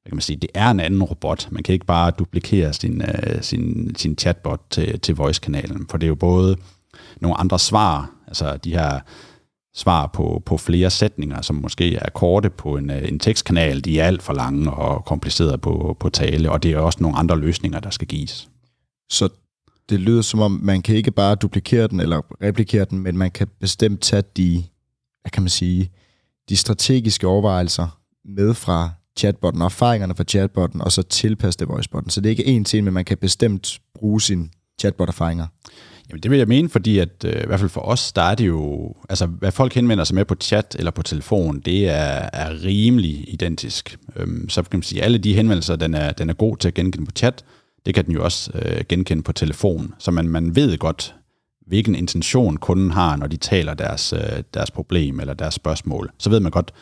[0.03, 1.49] hvad kan man sige, det er en anden robot.
[1.51, 6.07] Man kan ikke bare duplikere sin, øh, sin, sin chatbot til, til voice-kanalen, for det
[6.07, 6.57] er jo både
[7.21, 9.01] nogle andre svar, altså de her
[9.75, 14.01] svar på, på flere sætninger, som måske er korte på en, øh, en tekstkanal, de
[14.01, 17.39] er alt for lange og komplicerede på, på tale, og det er også nogle andre
[17.39, 18.49] løsninger, der skal gives.
[19.11, 19.29] Så
[19.89, 23.31] det lyder som om, man kan ikke bare duplikere den eller replikere den, men man
[23.31, 24.65] kan bestemt tage de
[25.27, 25.91] hvad kan man sige,
[26.49, 32.11] de strategiske overvejelser med fra chatbotten, og erfaringerne fra chatbotten, og så tilpasse det voicebotten.
[32.11, 34.49] Så det er ikke én ting, men man kan bestemt bruge sine
[34.81, 35.47] chatbot-erfaringer.
[36.09, 38.35] Jamen det vil jeg mene, fordi at øh, i hvert fald for os, der er
[38.35, 42.31] det jo, altså hvad folk henvender sig med på chat eller på telefon, det er,
[42.33, 43.99] er rimelig identisk.
[44.17, 46.75] Øhm, så kan man sige, alle de henvendelser, den er, den er god til at
[46.75, 47.45] genkende på chat,
[47.87, 49.95] det kan den jo også øh, genkende på telefon.
[49.99, 51.15] Så man, man ved godt,
[51.67, 56.11] hvilken intention kunden har, når de taler deres, øh, deres problem eller deres spørgsmål.
[56.19, 56.73] Så ved man godt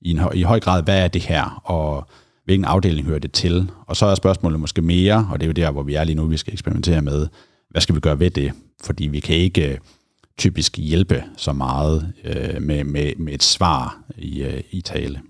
[0.00, 2.08] i, en, i høj grad, hvad er det her, og
[2.44, 3.70] hvilken afdeling hører det til.
[3.86, 6.16] Og så er spørgsmålet måske mere, og det er jo der, hvor vi er lige
[6.16, 7.28] nu, vi skal eksperimentere med,
[7.70, 8.52] hvad skal vi gøre ved det?
[8.84, 9.78] Fordi vi kan ikke øh,
[10.38, 15.20] typisk hjælpe så meget øh, med, med, med et svar i, øh, i tale.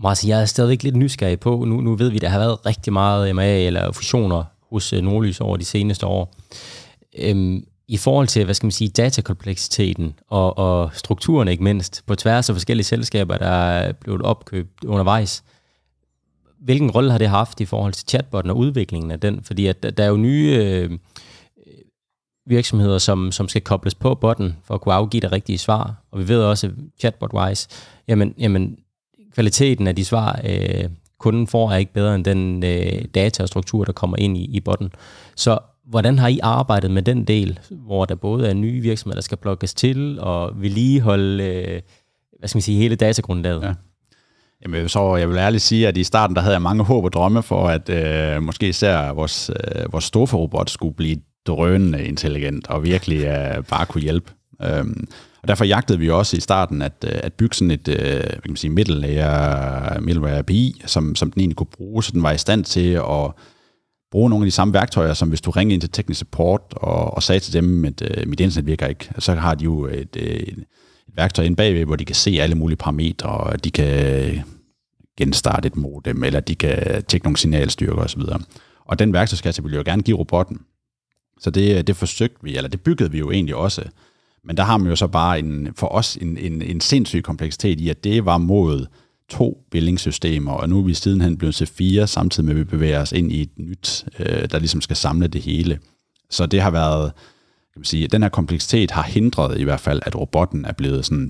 [0.00, 2.66] Martin, jeg er stadigvæk lidt nysgerrig på, nu, nu ved vi, at der har været
[2.66, 6.34] rigtig meget MA eller fusioner hos øh, Nordlys over de seneste år
[7.18, 12.14] øhm, i forhold til, hvad skal man sige, datakompleksiteten og, og strukturen ikke mindst, på
[12.14, 15.44] tværs af forskellige selskaber, der er blevet opkøbt undervejs,
[16.60, 19.42] hvilken rolle har det haft i forhold til chatbotten og udviklingen af den?
[19.42, 20.98] Fordi at der er jo nye øh,
[22.46, 25.94] virksomheder, som, som skal kobles på botten for at kunne afgive det rigtige svar.
[26.10, 27.68] Og vi ved også, chatbot-wise,
[28.08, 28.78] jamen, jamen
[29.34, 30.84] kvaliteten af de svar, øh,
[31.18, 34.44] kunden får, er ikke bedre end den øh, data og struktur, der kommer ind i,
[34.44, 34.92] i botten.
[35.36, 39.22] Så Hvordan har I arbejdet med den del, hvor der både er nye virksomheder, der
[39.22, 41.80] skal blokkes til, og vedligeholde øh,
[42.38, 43.62] hvad skal man sige, hele datagrundlaget?
[43.62, 43.72] Ja.
[44.62, 47.12] Jamen, så jeg vil ærligt sige, at i starten der havde jeg mange håb og
[47.12, 51.16] drømme for, at øh, måske især vores, øh, vores Stofa-robot skulle blive
[51.46, 54.32] drønende intelligent og virkelig øh, bare kunne hjælpe.
[54.62, 55.08] Øhm,
[55.44, 58.22] og derfor jagtede vi også i starten at, øh, at bygge sådan et øh, hvad
[58.22, 62.32] kan man sige, middleware, middleware API, som, som den egentlig kunne bruge, så den var
[62.32, 63.30] i stand til at
[64.10, 67.14] bruge nogle af de samme værktøjer, som hvis du ringede ind til teknisk support og,
[67.14, 70.16] og sagde til dem, at øh, mit internet virker ikke, så har de jo et,
[70.16, 70.64] et, et
[71.16, 74.42] værktøj inde bagved, hvor de kan se alle mulige parametre, og de kan
[75.18, 78.22] genstarte et modem, eller de kan tjekke nogle signalstyrker osv.
[78.84, 80.60] Og den værktøjskasse vil jo gerne give robotten.
[81.40, 83.82] Så det, det forsøgte vi, eller det byggede vi jo egentlig også.
[84.44, 87.80] Men der har man jo så bare en, for os en, en, en sindssyg kompleksitet
[87.80, 88.86] i, at det var mod
[89.28, 93.00] to billingssystemer, og nu er vi sidenhen blevet til fire, samtidig med at vi bevæger
[93.00, 95.78] os ind i et nyt, øh, der ligesom skal samle det hele.
[96.30, 97.12] Så det har været,
[97.72, 101.04] kan man sige, den her kompleksitet har hindret i hvert fald, at robotten er blevet
[101.04, 101.28] sådan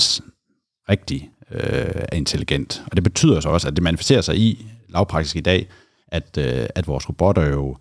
[0.88, 2.82] rigtig øh, intelligent.
[2.86, 5.68] Og det betyder så også, at det manifesterer sig i lavpraktisk i dag,
[6.08, 7.76] at, øh, at vores robotter jo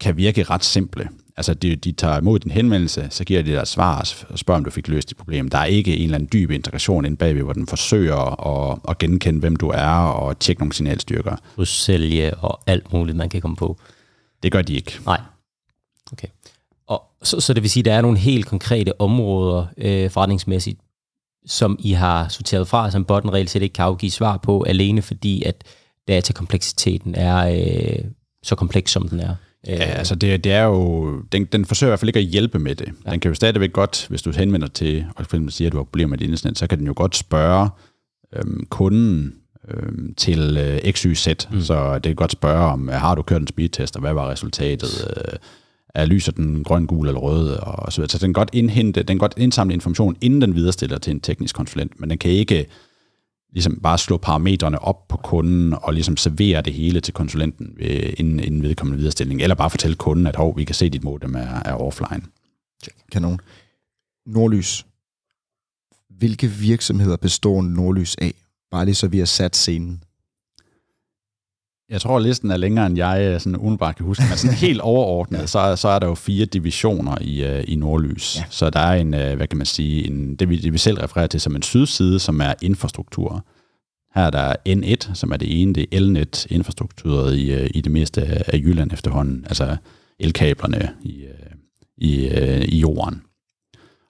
[0.00, 1.08] kan virke ret simple.
[1.36, 4.64] Altså, de, de tager imod din henvendelse, så giver de dig svar og spørger, om
[4.64, 5.48] du fik løst dit problem.
[5.48, 8.98] Der er ikke en eller anden dyb integration ind bagved, hvor den forsøger at, at
[8.98, 11.36] genkende, hvem du er, og tjekke nogle signalstyrker.
[11.56, 13.78] Du sælge og alt muligt, man kan komme på.
[14.42, 14.98] Det gør de ikke.
[15.06, 15.20] Nej.
[16.12, 16.28] Okay.
[16.86, 20.80] Og så, så det vil sige, at der er nogle helt konkrete områder øh, forretningsmæssigt,
[21.46, 25.02] som I har sorteret fra, som botten reelt set ikke kan afgive svar på, alene
[25.02, 25.64] fordi, at
[26.08, 28.04] datakompleksiteten er øh,
[28.42, 29.34] så kompleks, som den er.
[29.66, 32.58] Ja, altså det, det er jo, den, den forsøger i hvert fald ikke at hjælpe
[32.58, 32.92] med det.
[33.06, 33.10] Ja.
[33.10, 35.76] Den kan jo stadigvæk godt, hvis du henvender til, og for eksempel siger, at du
[35.76, 37.68] har problemer med dit internet, så kan den jo godt spørge
[38.36, 39.34] øhm, kunden,
[39.68, 41.28] øh, til øh, XYZ.
[41.52, 41.60] Mm.
[41.60, 44.30] Så det er godt spørge om, øh, har du kørt en speedtest, og hvad var
[44.30, 45.14] resultatet?
[45.16, 45.38] Øh,
[45.94, 47.50] er lyser den grøn, gul eller rød?
[47.50, 48.10] Og så, videre.
[48.10, 51.20] så den kan godt indhente, den kan godt indsamle information, inden den viderestiller til en
[51.20, 52.66] teknisk konsulent, men den kan ikke
[53.52, 58.14] ligesom bare slå parametrene op på kunden og ligesom servere det hele til konsulenten ved,
[58.16, 61.04] inden, inden vedkommende viderestilling, eller bare fortælle kunden, at hov, vi kan se, at dit
[61.04, 62.22] modem er, er offline.
[63.12, 63.40] Kanon.
[64.26, 64.86] Nordlys.
[66.10, 68.34] Hvilke virksomheder består Nordlys af?
[68.70, 70.02] Bare lige så vi har sat scenen.
[71.92, 74.24] Jeg tror, listen er længere, end jeg øh, sådan umiddelbart kan huske.
[74.28, 75.46] Men sådan helt overordnet, ja.
[75.46, 78.36] så, så er der jo fire divisioner i, uh, i Nordlys.
[78.36, 78.44] Ja.
[78.50, 80.98] Så der er en, uh, hvad kan man sige, en, det, vi, det vi selv
[80.98, 83.44] refererer til som en sydside, som er infrastruktur.
[84.14, 87.80] Her er der N1, som er det ene, det er Elnet, infrastrukturet i, uh, i
[87.80, 88.22] det meste
[88.54, 89.44] af Jylland efterhånden.
[89.48, 89.76] Altså
[90.18, 91.24] elkablerne i,
[91.96, 92.28] i,
[92.64, 93.22] i jorden.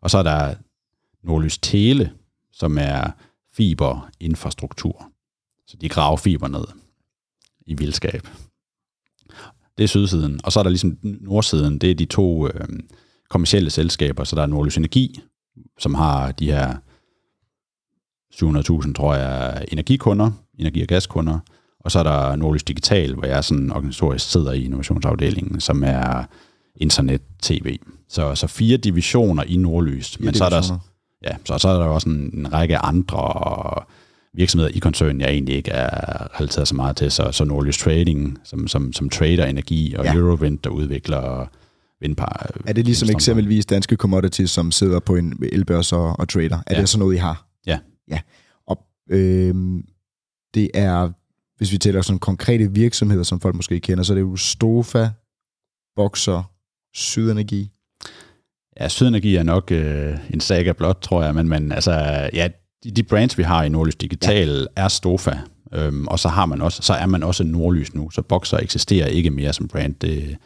[0.03, 0.55] Og så er der
[1.25, 2.11] Nordlys Tele,
[2.53, 3.11] som er
[3.55, 5.09] fiberinfrastruktur.
[5.67, 6.65] Så de graver fiber ned
[7.67, 8.29] i vildskab.
[9.79, 10.41] Det er sydsiden.
[10.45, 12.69] Og så er der ligesom nordsiden, det er de to øh,
[13.31, 14.25] kommersielle selskaber.
[14.25, 15.21] Så der er Nordlys Energi,
[15.79, 16.77] som har de her
[18.35, 21.39] 700.000, tror jeg, energikunder, energi- og gaskunder.
[21.81, 26.25] Og så er der Nordlys Digital, hvor jeg sådan organisatorisk sidder i innovationsafdelingen, som er
[26.77, 27.79] internet, tv.
[28.09, 30.21] Så, så fire divisioner i Nordlys.
[30.21, 30.81] Men så er der,
[31.25, 33.19] ja, så, så er der også en, en række andre
[34.35, 37.11] virksomheder i koncernen, jeg egentlig ikke er relateret så meget til.
[37.11, 40.15] Så, så Nordlys Trading, som, som, som trader energi, og ja.
[40.15, 41.47] Eurowind, der udvikler
[42.01, 42.51] vindpar.
[42.67, 46.57] Er det ligesom eksempelvis danske commodities, som sidder på en elbørs og, og trader?
[46.67, 46.81] Er ja.
[46.81, 47.47] det sådan noget, I har?
[47.67, 47.79] Ja.
[48.11, 48.21] Ja.
[48.67, 49.55] Og øh,
[50.55, 51.11] det er,
[51.57, 55.09] hvis vi tæller sådan konkrete virksomheder, som folk måske kender, så er det jo Stofa,
[55.97, 56.53] Boxer,
[56.95, 57.71] Sydenergi.
[58.81, 61.93] Ja, Sydenergi er nok øh, en saga blot, tror jeg, men, men altså,
[62.33, 62.49] ja,
[62.85, 64.83] de, de brands, vi har i Nordlys Digital, ja.
[64.83, 65.39] er Stofa,
[65.73, 69.07] øhm, og så, har man også, så er man også Nordlys nu, så Boxer eksisterer
[69.07, 69.95] ikke mere som brand.
[69.95, 70.37] Det,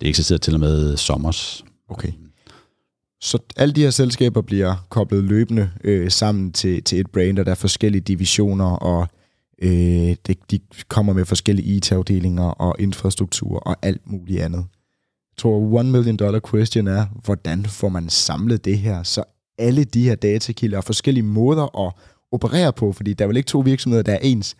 [0.00, 1.64] det eksisterer til og med sommers.
[1.88, 2.12] Okay.
[3.20, 7.46] Så alle de her selskaber bliver koblet løbende øh, sammen til, til et brand, og
[7.46, 9.08] der er forskellige divisioner, og
[9.62, 14.58] øh, det, de kommer med forskellige IT-afdelinger og infrastruktur og alt muligt andet.
[15.30, 19.24] Jeg tror, one million dollar question er, hvordan får man samlet det her, så
[19.60, 21.92] alle de her datakilder og forskellige måder at
[22.32, 24.56] operere på, fordi der er vel ikke to virksomheder, der er ens.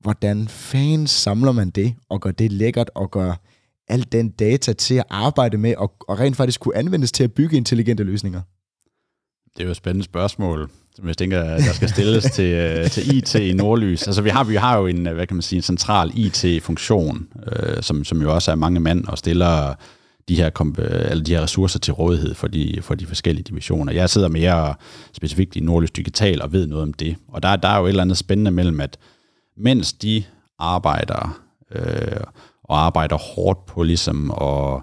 [0.00, 3.34] Hvordan fanden samler man det, og gør det lækkert, og gør
[3.88, 7.32] al den data til at arbejde med, og, og rent faktisk kunne anvendes til at
[7.32, 8.40] bygge intelligente løsninger?
[9.56, 13.16] Det er jo et spændende spørgsmål, som jeg tænker, der skal stilles til, øh, til
[13.16, 14.06] IT i Nordlys.
[14.06, 17.28] Altså vi har, vi har jo en, øh, hvad kan man sige, en central IT-funktion,
[17.52, 19.74] øh, som, som jo også er mange mand og stiller
[20.28, 23.92] de her, eller øh, de her ressourcer til rådighed for de, for de forskellige divisioner.
[23.92, 24.74] Jeg sidder mere
[25.12, 27.16] specifikt i Nordlys Digital og ved noget om det.
[27.28, 28.98] Og der, der er jo et eller andet spændende mellem, at
[29.56, 30.24] mens de
[30.58, 31.40] arbejder
[31.74, 32.20] øh,
[32.64, 34.82] og arbejder hårdt på ligesom at,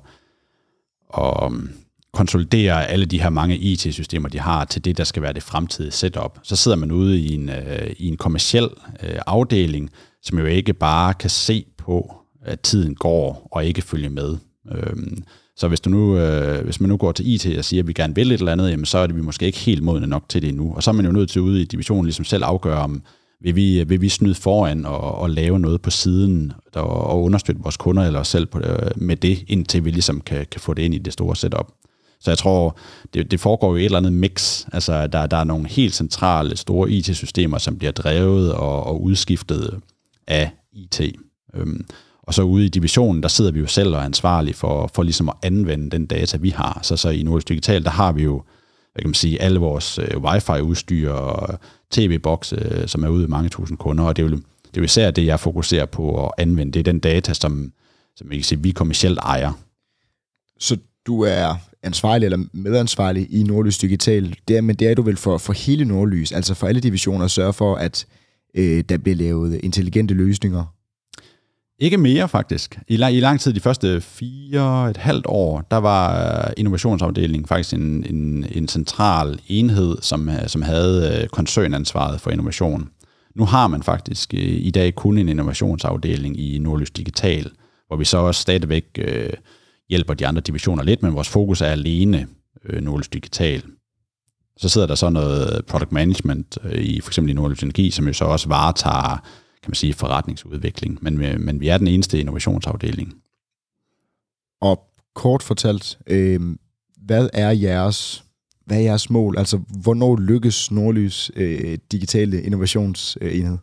[1.17, 1.69] at um,
[2.13, 5.91] konsolidere alle de her mange IT-systemer, de har til det, der skal være det fremtidige
[5.91, 8.69] setup, så sidder man ude i en, øh, i en kommersiel
[9.03, 9.89] øh, afdeling,
[10.21, 14.37] som jo ikke bare kan se på, at tiden går og ikke følge med.
[14.71, 15.23] Øhm,
[15.55, 17.93] så hvis, du nu, øh, hvis man nu går til IT og siger, at vi
[17.93, 20.23] gerne vil et eller andet, jamen, så er det vi måske ikke helt modne nok
[20.29, 20.73] til det endnu.
[20.75, 23.01] Og så er man jo nødt til ude i divisionen ligesom selv afgøre, om
[23.41, 27.61] vil vi, vil vi snyde foran og, og lave noget på siden og, og understøtte
[27.61, 30.73] vores kunder eller os selv på, øh, med det, indtil vi ligesom kan, kan få
[30.73, 31.71] det ind i det store setup.
[32.21, 32.77] Så jeg tror,
[33.13, 34.65] det, det foregår jo et eller andet mix.
[34.73, 39.79] Altså, der, der er nogle helt centrale store IT-systemer, som bliver drevet og, og udskiftet
[40.27, 41.01] af IT.
[41.53, 41.85] Øhm,
[42.29, 45.03] og så ude i divisionen, der sidder vi jo selv og er ansvarlige for, for
[45.03, 46.79] ligesom at anvende den data, vi har.
[46.83, 48.43] Så, så i Nordisk Digital, der har vi jo,
[48.93, 51.59] hvad kan man sige, alle vores øh, wifi-udstyr og
[51.91, 54.81] tv-bokse, øh, som er ude i mange tusind kunder, og det er jo, det er
[54.81, 56.73] jo især det, jeg fokuserer på at anvende.
[56.73, 57.71] Det er den data, som,
[58.15, 59.51] som jeg kan sige, vi kommercielt ejer.
[60.59, 65.01] Så du er ansvarlig eller medansvarlig i Nordlys Digital, det er, men det er du
[65.01, 68.05] vel for, for hele Nordlys, altså for alle divisioner, at sørge for, at
[68.55, 70.78] øh, der bliver lavet intelligente løsninger
[71.79, 72.79] ikke mere faktisk.
[72.87, 77.47] I lang, I lang tid, de første fire et halvt år, der var øh, innovationsafdelingen
[77.47, 82.89] faktisk en, en, en central enhed, som, øh, som havde øh, koncernansvaret for innovation.
[83.35, 87.51] Nu har man faktisk i dag kun en innovationsafdeling i Nordlys Digital,
[87.87, 89.29] hvor vi så også stadigvæk øh,
[89.89, 92.27] hjælper de andre divisioner lidt, men vores fokus er alene
[92.65, 93.63] øh, Nordlys Digital.
[94.57, 98.07] Så sidder der så noget product management øh, i for eksempel i Nordlys Energi, som
[98.07, 99.23] jo så også varetager
[99.63, 100.99] kan man sige, forretningsudvikling.
[101.01, 103.13] Men, øh, men vi er den eneste innovationsafdeling.
[104.61, 106.55] Og kort fortalt, øh,
[106.97, 108.23] hvad er jeres
[108.69, 109.37] hvad er jeres mål?
[109.37, 113.57] Altså, hvornår lykkes Nordlys øh, digitale innovationsenhed?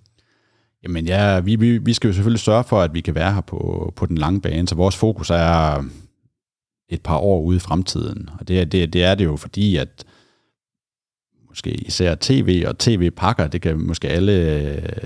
[0.83, 3.41] Jamen ja, vi, vi, vi skal jo selvfølgelig sørge for, at vi kan være her
[3.41, 5.85] på, på den lange bane, så vores fokus er
[6.89, 8.29] et par år ude i fremtiden.
[8.39, 10.05] Og det, det, det er det jo fordi, at
[11.57, 14.33] måske især tv og tv-pakker, det kan måske alle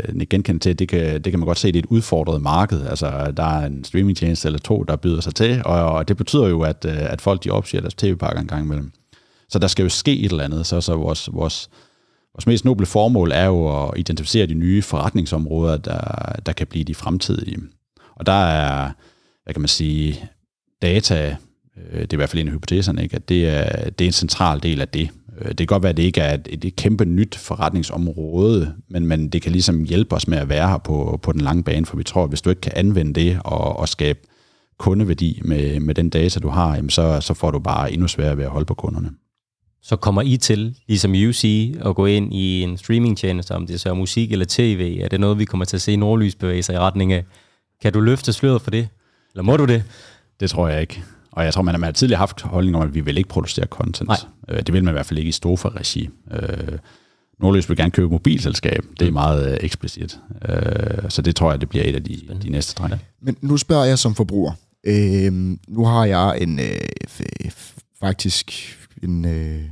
[0.09, 2.87] øh, genkende til, det kan, det kan man godt se, det er et udfordret marked.
[2.87, 6.49] Altså, der er en streamingtjeneste eller to, der byder sig til, og, og det betyder
[6.49, 8.93] jo, at, øh, at folk de opsiger deres tv-pakker en gang imellem.
[9.49, 11.71] Så der skal jo ske et eller andet, så, så vores, vores,
[12.35, 16.85] vores mest noble formål er jo at identificere de nye forretningsområder, der, der kan blive
[16.85, 17.59] de fremtidige.
[18.17, 18.91] Og der er,
[19.45, 20.25] hvad kan man sige,
[20.83, 21.37] data,
[21.77, 23.17] øh, det er i hvert fald en af hypoteserne, ikke?
[23.17, 25.11] at det er, det er en central del af det.
[25.41, 29.07] Øh, det kan godt være, at det ikke er et, et kæmpe nyt forretningsområde, men,
[29.07, 31.87] men det kan ligesom hjælpe os med at være her på, på den lange bane,
[31.87, 34.19] for vi tror, at hvis du ikke kan anvende det og, og skabe
[34.79, 38.37] kundeværdi med, med den data, du har, jamen så, så får du bare endnu sværere
[38.37, 39.11] ved at holde på kunderne.
[39.83, 43.89] Så kommer I til, ligesom UC, at gå ind i en streamingtjeneste, om det så
[43.91, 44.99] er musik eller tv?
[45.03, 47.25] Er det noget, vi kommer til at se Nordlys bevæge sig i retning af?
[47.83, 48.89] Kan du løfte sløret for det?
[49.35, 49.85] Eller må du det?
[50.41, 51.03] Det tror jeg ikke.
[51.33, 54.09] Og jeg tror, man har tidligere haft holdning om, at vi vil ikke producere content.
[54.09, 54.17] Nej.
[54.49, 56.09] Øh, det vil man i hvert fald ikke i Stofa-regi.
[56.33, 56.79] Øh,
[57.41, 58.85] Nordløs vil gerne købe mobilselskab.
[59.01, 60.19] Det er meget øh, eksplicit.
[60.49, 62.91] Øh, så det tror jeg, det bliver et af de, de næste træk.
[63.23, 64.53] Men nu spørger jeg som forbruger.
[64.87, 65.33] Øh,
[65.69, 66.79] nu har jeg en øh,
[67.09, 68.53] f- faktisk
[69.03, 69.63] en, øh,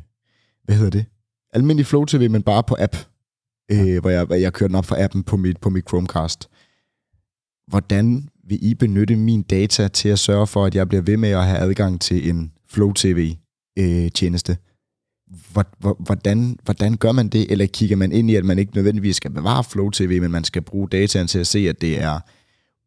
[0.65, 1.05] hvad hedder det?
[1.53, 2.97] Almindelig Flow TV, men bare på app.
[3.71, 6.49] Øh, hvor jeg, hvor jeg kører den op fra appen på mit, på mit Chromecast.
[7.67, 11.31] Hvordan vil I benytte min data til at sørge for, at jeg bliver ved med
[11.31, 14.53] at have adgang til en Flow TV-tjeneste?
[14.53, 14.59] Øh,
[15.99, 17.53] hvordan, hvordan gør man det?
[17.53, 20.45] Eller kigger man ind i, at man ikke nødvendigvis skal bevare Flow TV, men man
[20.45, 22.21] skal bruge dataen til at se, at det er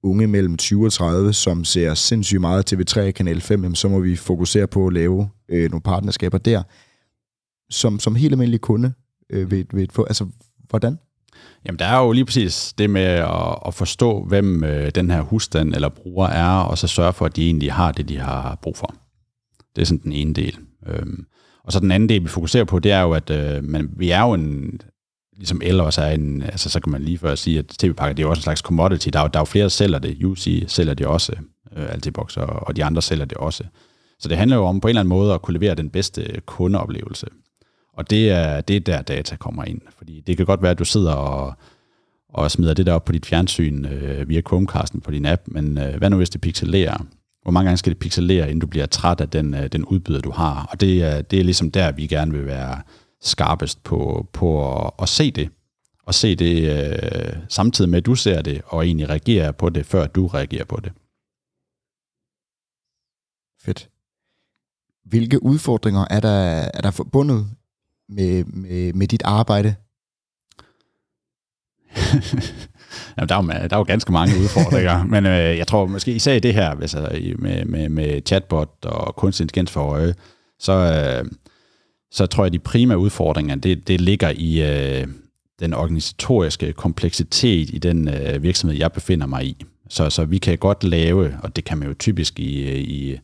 [0.04, 4.16] unge mellem 20 og 30, som ser sindssygt meget TV3 Kanal 5, så må vi
[4.16, 6.64] fokusere på at lave øh, nogle partnerskaber der.
[7.70, 8.94] Som, som helt almindelig kunde
[9.30, 10.26] øh, ved, ved få, altså
[10.70, 10.98] hvordan?
[11.66, 15.22] Jamen, der er jo lige præcis det med at, at forstå, hvem øh, den her
[15.22, 18.58] husstand eller bruger er, og så sørge for, at de egentlig har det, de har
[18.62, 18.96] brug for.
[19.76, 20.58] Det er sådan den ene del.
[20.88, 21.26] Øhm,
[21.64, 24.10] og så den anden del, vi fokuserer på, det er jo, at øh, man, vi
[24.10, 24.82] er jo en,
[25.38, 28.24] ligesom el også er en, altså så kan man lige før sige, at tv-pakker, det
[28.24, 29.10] er jo også en slags commodity.
[29.14, 30.24] Der er, der er jo flere, der sælger det.
[30.24, 31.34] UC sælger det også,
[31.78, 33.64] øh, Altibox, og, og de andre sælger det også.
[34.20, 36.42] Så det handler jo om på en eller anden måde at kunne levere den bedste
[36.46, 37.28] kundeoplevelse.
[37.94, 39.82] Og det er, det er der data kommer ind.
[39.98, 41.54] Fordi det kan godt være, at du sidder og,
[42.30, 45.78] og smider det der op på dit fjernsyn øh, via Chromecasten på din app, men
[45.78, 47.06] øh, hvad nu hvis det pixelerer?
[47.42, 50.20] Hvor mange gange skal det pixelere, inden du bliver træt af den, øh, den udbyder,
[50.20, 50.68] du har?
[50.72, 52.82] Og det er, det er ligesom der, vi gerne vil være
[53.22, 55.50] skarpest på, på at, at se det.
[56.04, 59.86] Og se det øh, samtidig med, at du ser det, og egentlig reagere på det,
[59.86, 60.92] før du reagerer på det.
[63.62, 63.90] Fedt.
[65.06, 67.50] Hvilke udfordringer er der, er der forbundet
[68.12, 69.76] med, med, med dit arbejde?
[73.18, 76.14] Jamen, der, er jo, der er jo ganske mange udfordringer, men øh, jeg tror måske
[76.14, 77.10] især i det her, altså,
[77.40, 80.14] med, med, med chatbot og kunstig intelligens for øje,
[80.60, 81.32] så, øh,
[82.12, 85.08] så tror jeg, at de primære udfordringer, det, det ligger i øh,
[85.60, 89.66] den organisatoriske kompleksitet i den øh, virksomhed, jeg befinder mig i.
[89.90, 93.20] Så, så vi kan godt lave, og det kan man jo typisk i, øh, i,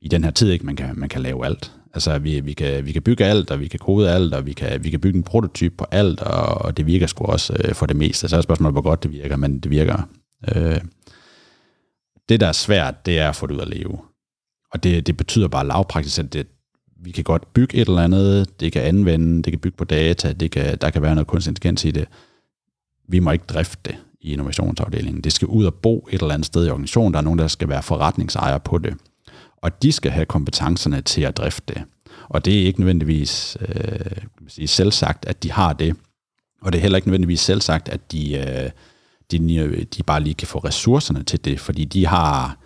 [0.00, 0.66] i den her tid, ikke?
[0.66, 1.72] Man, kan, man kan lave alt.
[1.94, 4.52] Altså, vi, vi, kan, vi kan bygge alt, og vi kan kode alt, og vi
[4.52, 7.74] kan, vi kan bygge en prototyp på alt, og, og det virker sgu også øh,
[7.74, 8.28] for det meste.
[8.28, 10.08] Så er spørgsmålet, hvor godt det virker, men det virker.
[10.54, 10.80] Øh,
[12.28, 13.98] det, der er svært, det er at få det ud at leve.
[14.72, 16.46] Og det, det betyder bare lavpraktisk, at det,
[17.04, 20.32] vi kan godt bygge et eller andet, det kan anvende, det kan bygge på data,
[20.32, 22.08] det kan, der kan være noget kunstig intelligens i det.
[23.08, 25.24] Vi må ikke drifte det i innovationsafdelingen.
[25.24, 27.12] Det skal ud og bo et eller andet sted i organisationen.
[27.12, 28.94] Der er nogen, der skal være forretningsejer på det
[29.62, 31.84] og de skal have kompetencerne til at drifte det.
[32.28, 35.96] Og det er ikke nødvendigvis øh, selvsagt, at de har det,
[36.62, 38.70] og det er heller ikke nødvendigvis selvsagt, at de, øh,
[39.30, 42.56] de, de bare lige kan få ressourcerne til det, fordi de har,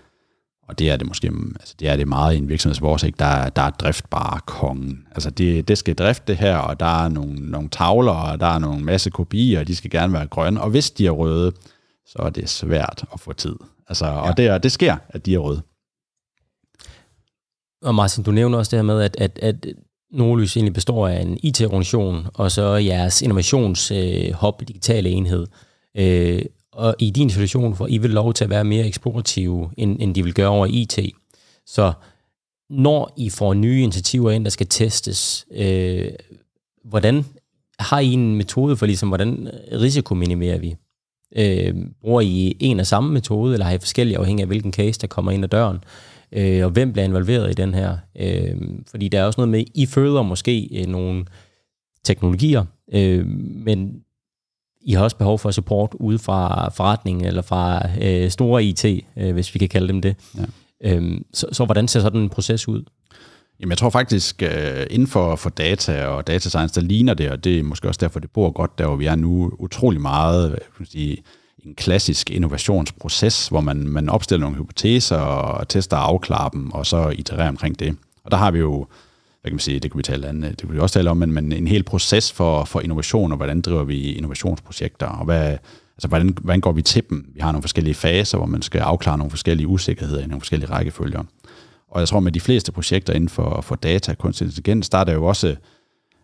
[0.68, 3.16] og det er det måske, altså det er det meget i en virksomhed vores, ikke?
[3.18, 5.07] Der, der er driftbare kongen.
[5.11, 8.47] Altså det, det skal drifte det her, og der er nogle, nogle tavler, og der
[8.47, 11.53] er nogle masse kopier, og de skal gerne være grønne, og hvis de er røde,
[12.07, 13.57] så er det svært at få tid.
[13.88, 14.12] Altså, ja.
[14.12, 15.62] Og det, det sker, at de er røde.
[17.87, 19.66] Og Martin, du nævner også det her med, at, at, at
[20.12, 25.47] Nordlys egentlig består af en IT-organisation, og så jeres innovationshop, øh, digitale enhed.
[25.97, 29.97] Øh, og i din situation, hvor I vil lov til at være mere eksplorative, end,
[30.01, 30.99] end de vil gøre over IT.
[31.66, 31.93] Så
[32.70, 36.09] når I får nye initiativer ind, der skal testes, øh,
[36.84, 37.24] hvordan
[37.78, 40.76] har I en metode for, ligesom, hvordan risikominimerer vi?
[41.37, 45.01] Øh, bruger I en og samme metode, eller har I forskellige afhængig af, hvilken case,
[45.01, 45.76] der kommer ind ad døren?
[45.76, 46.16] øh,
[46.64, 47.97] og hvem bliver involveret i den her.
[48.20, 48.57] Øh,
[48.91, 51.24] fordi der er også noget med, I føder måske øh, nogle
[52.05, 53.27] teknologier, øh,
[53.66, 54.03] men
[54.81, 58.85] I har også behov for support ude fra forretningen eller fra øh, store IT,
[59.16, 60.16] øh, hvis vi kan kalde dem det.
[60.39, 60.45] Ja.
[60.81, 62.85] Øhm, så, så hvordan ser sådan en proces ud?
[63.61, 67.31] Jamen, jeg tror faktisk, uh, inden for, for data og data science, der ligner det,
[67.31, 70.01] og det er måske også derfor, det bor godt der, hvor vi er nu, utrolig
[70.01, 71.22] meget kan sige,
[71.67, 76.87] en klassisk innovationsproces, hvor man, man opstiller nogle hypoteser og tester og afklarer dem, og
[76.87, 77.97] så itererer omkring det.
[78.25, 78.87] Og der har vi jo,
[79.41, 81.17] hvad kan man sige, det kan vi tale andet, det kan vi også tale om,
[81.17, 85.59] men, men en hel proces for, for innovation, og hvordan driver vi innovationsprojekter, og hvad,
[85.97, 87.31] altså hvordan, hvordan går vi til dem?
[87.35, 90.71] Vi har nogle forskellige faser, hvor man skal afklare nogle forskellige usikkerheder i nogle forskellige
[90.71, 91.23] rækkefølger.
[91.91, 94.99] Og jeg tror, med de fleste projekter inden for, for data og kunstig intelligens, der
[94.99, 95.57] er der jo også,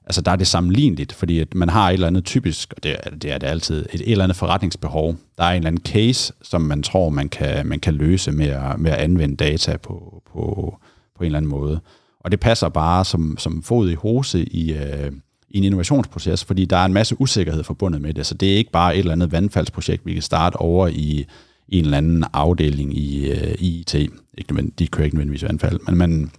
[0.07, 2.96] altså der er det sammenligneligt, fordi at man har et eller andet typisk, og det
[3.03, 5.16] er det, er det altid, et, et eller andet forretningsbehov.
[5.38, 8.46] Der er en eller anden case, som man tror, man kan, man kan løse med
[8.46, 10.74] at, med at anvende data på, på,
[11.16, 11.80] på en eller anden måde.
[12.20, 15.12] Og det passer bare som, som fod i hose i, øh,
[15.50, 18.26] i en innovationsproces, fordi der er en masse usikkerhed forbundet med det.
[18.26, 21.26] Så det er ikke bare et eller andet vandfaldsprojekt, vi kan starte over i
[21.68, 23.94] en eller anden afdeling i, øh, i IT.
[23.94, 26.30] Ikke, men de kører ikke nødvendigvis vandfald, men, men,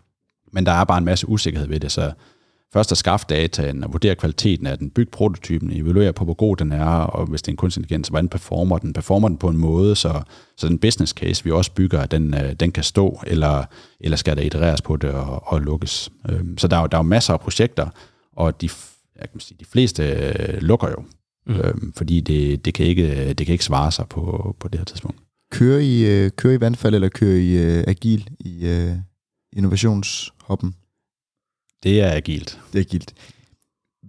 [0.51, 2.11] men der er bare en masse usikkerhed ved det, så
[2.73, 6.57] først at skaffe dataen og vurdere kvaliteten af den, bygge prototypen, evaluere på, hvor god
[6.57, 8.93] den er, og hvis det er en kunstig intelligens, hvordan performer den?
[8.93, 10.21] Performer den på en måde, så,
[10.57, 13.65] så den business case, vi også bygger, den, øh, den kan stå, eller,
[13.99, 16.11] eller skal der itereres på det og, og lukkes?
[16.29, 17.87] Øhm, så der er, der er jo masser af projekter,
[18.35, 18.69] og de,
[19.19, 21.03] jeg kan sige, de fleste øh, lukker jo,
[21.47, 21.55] mm.
[21.55, 24.85] øhm, fordi det, det, kan ikke, det kan ikke svare sig på, på det her
[24.85, 25.17] tidspunkt.
[25.51, 28.89] Kører I, øh, kører I vandfald, eller kører I agil i
[29.57, 30.75] innovationshoppen?
[31.83, 32.59] Det er agilt.
[32.73, 33.13] Det er agilt.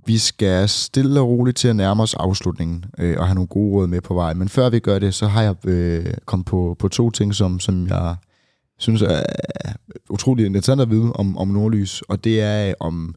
[0.07, 3.73] Vi skal stille og roligt til at nærme os afslutningen øh, og have nogle gode
[3.73, 4.35] råd med på vej.
[4.35, 7.61] Men før vi gør det, så har jeg øh, kommet på, på to ting, som,
[7.61, 8.17] som jeg
[8.79, 9.23] synes er
[10.11, 12.03] utrolig interessant at vide om, om Nordlys.
[12.03, 13.15] Og det er øh, om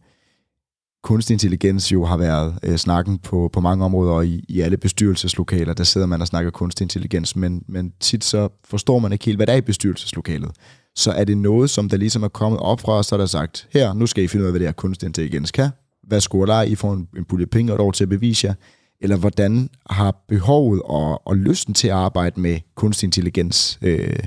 [1.04, 4.78] kunstig intelligens jo har været øh, snakken på, på mange områder, og i, i alle
[4.78, 9.26] bestyrelseslokaler, der sidder man og snakker kunstig intelligens, men, men tit så forstår man ikke
[9.26, 10.52] helt, hvad der er i bestyrelseslokalet.
[10.98, 13.26] Så er det noget, som der ligesom er kommet op fra, og så er der
[13.26, 15.70] sagt, her, nu skal I finde ud af, hvad det her kunstig intelligens kan.
[16.08, 18.48] Hvad skulle der I får en, en pulje penge og et år til at bevise
[18.48, 18.54] jer.
[19.02, 24.20] Eller hvordan har behovet og, og lysten til at arbejde med kunstig intelligens øh,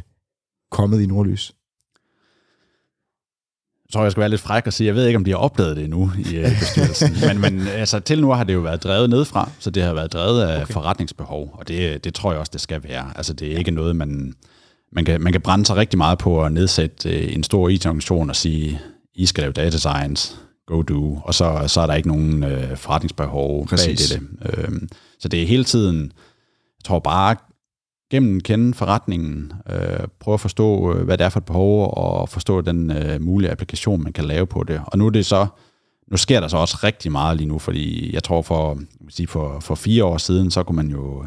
[0.71, 1.53] kommet i nordlys?
[3.85, 5.39] Jeg tror, jeg skal være lidt fræk og sige, jeg ved ikke, om de har
[5.39, 7.17] opdaget det endnu i uh, bestyrelsen.
[7.29, 10.13] men, men altså, til nu har det jo været drevet nedfra, så det har været
[10.13, 10.73] drevet af okay.
[10.73, 13.13] forretningsbehov, og det, det tror jeg også, det skal være.
[13.17, 14.35] Altså, det er ikke noget, man,
[14.93, 18.31] man, kan, man kan brænde sig rigtig meget på at nedsætte uh, en stor IT-organisation
[18.31, 18.81] og sige,
[19.15, 20.37] I skal lave data science,
[20.67, 24.13] go do, og så, så er der ikke nogen uh, forretningsbehov Præcis.
[24.13, 24.69] bag det.
[24.69, 24.75] Uh,
[25.19, 26.03] så det er hele tiden,
[26.79, 27.37] jeg tror bare,
[28.11, 32.29] gennem kende forretningen, øh, prøve at forstå, øh, hvad det er for et behov, og
[32.29, 34.81] forstå den øh, mulige applikation, man kan lave på det.
[34.87, 35.47] Og nu er det så,
[36.11, 38.79] nu sker der så også rigtig meget lige nu, fordi jeg tror for,
[39.09, 41.25] sige, for, for fire år siden, så kunne man jo,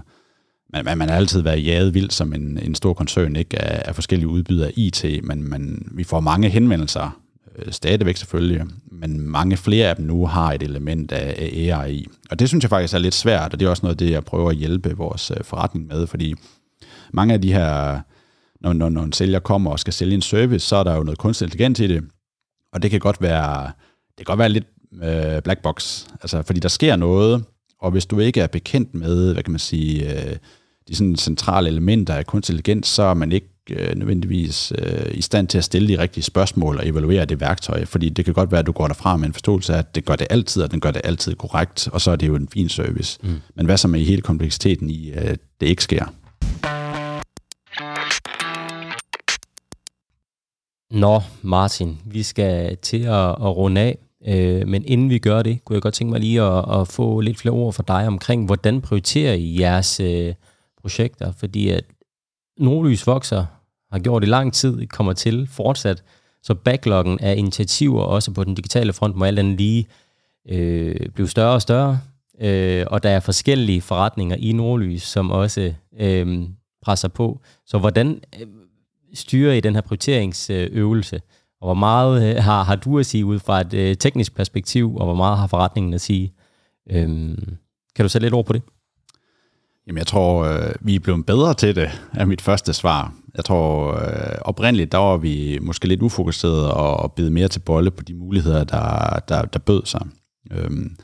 [0.74, 3.96] man, man har altid været jaget vildt som en, en stor koncern, ikke af, af
[3.96, 7.20] forskellige udbydere af IT, men, men vi får mange henvendelser,
[7.56, 12.06] øh, stadigvæk selvfølgelig, men mange flere af dem nu har et element af, af AI
[12.32, 14.12] Og det synes jeg faktisk er lidt svært, og det er også noget af det,
[14.12, 16.36] jeg prøver at hjælpe vores øh, forretning med, fordi
[17.14, 18.00] mange af de her,
[18.62, 21.04] når, når, når en sælger kommer og skal sælge en service, så er der jo
[21.04, 22.04] noget kunstig intelligens i det,
[22.74, 23.66] og det kan godt være,
[24.18, 24.66] det kan godt være lidt
[25.04, 27.44] øh, black box, altså fordi der sker noget,
[27.80, 30.38] og hvis du ikke er bekendt med, hvad kan man sige, øh,
[30.88, 35.22] de sådan centrale elementer af kunstig intelligens, så er man ikke øh, nødvendigvis øh, i
[35.22, 38.52] stand til at stille de rigtige spørgsmål og evaluere det værktøj, fordi det kan godt
[38.52, 40.72] være, at du går derfra med en forståelse af, at det gør det altid, og
[40.72, 43.20] den gør det altid korrekt, og så er det jo en fin service.
[43.24, 43.42] Mm.
[43.56, 46.06] Men hvad så med hele kompleksiteten i, at det ikke sker?
[50.92, 55.66] Nå, Martin, vi skal til at, at runde af, øh, men inden vi gør det,
[55.66, 58.46] kunne jeg godt tænke mig lige at, at få lidt flere ord fra dig omkring,
[58.46, 60.34] hvordan prioriterer I jeres øh,
[60.84, 61.32] projekter?
[61.32, 61.84] Fordi at
[62.58, 63.46] Nordlys vokser,
[63.92, 66.04] har gjort i lang tid, kommer til fortsat,
[66.44, 69.88] så backloggen af initiativer, også på den digitale front, må alt andet lige
[70.50, 72.00] øh, blive større og større,
[72.42, 76.48] øh, og der er forskellige forretninger i Nordlys, som også øh,
[76.82, 77.42] presser på.
[77.66, 78.48] Så hvordan øh,
[79.14, 81.22] styrer I den her prioriteringsøvelse?
[81.62, 84.96] Og hvor meget øh, har, har du at sige ud fra et øh, teknisk perspektiv,
[84.96, 86.34] og hvor meget har forretningen at sige?
[86.90, 87.08] Øh,
[87.96, 88.62] kan du sætte lidt ord på det?
[89.88, 93.14] Jamen, jeg tror, øh, vi er blevet bedre til det, er mit første svar.
[93.36, 97.60] Jeg tror, øh, oprindeligt, der var vi måske lidt ufokuseret og, og bide mere til
[97.60, 100.08] bolle på de muligheder, der, der, der bød sig.
[100.52, 100.96] Øhm,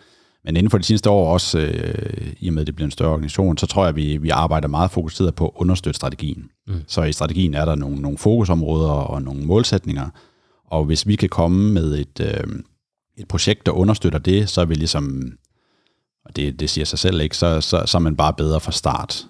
[0.46, 2.92] men inden for de seneste år, også øh, i og med, at det bliver en
[2.92, 6.50] større organisation, så tror jeg, at vi, vi arbejder meget fokuseret på at understøtte strategien.
[6.68, 6.74] Mm.
[6.88, 10.10] Så i strategien er der nogle, nogle fokusområder og nogle målsætninger,
[10.72, 12.60] og hvis vi kan komme med et, øh,
[13.18, 15.32] et projekt, der understøtter det, så er vi ligesom
[16.26, 18.72] og det, det siger sig selv ikke, så, så, så er man bare bedre fra
[18.72, 19.26] start.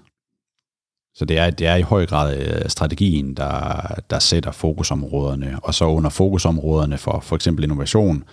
[1.16, 5.74] Så det er, det er i høj grad øh, strategien, der, der sætter fokusområderne, og
[5.74, 8.24] så under fokusområderne for for eksempel innovation,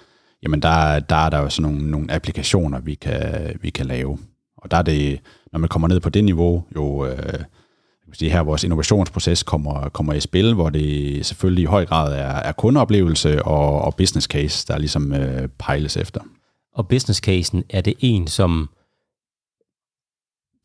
[0.42, 4.18] jamen der, der er der jo sådan nogle, nogle applikationer, vi kan, vi kan lave.
[4.56, 5.20] Og der er det,
[5.52, 7.40] når man kommer ned på det niveau, jo øh,
[8.12, 12.34] sige, her vores innovationsproces kommer, kommer i spil, hvor det selvfølgelig i høj grad er,
[12.34, 16.20] er kundeoplevelse og, og business case, der ligesom øh, pejles efter.
[16.76, 18.68] Og business casen, er det en, som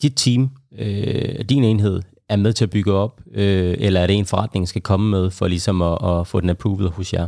[0.02, 0.50] dit team,
[0.80, 4.68] øh, din enhed, er med til at bygge op, øh, eller er det en forretning,
[4.68, 7.28] skal komme med for ligesom at, at få den approved hos jer?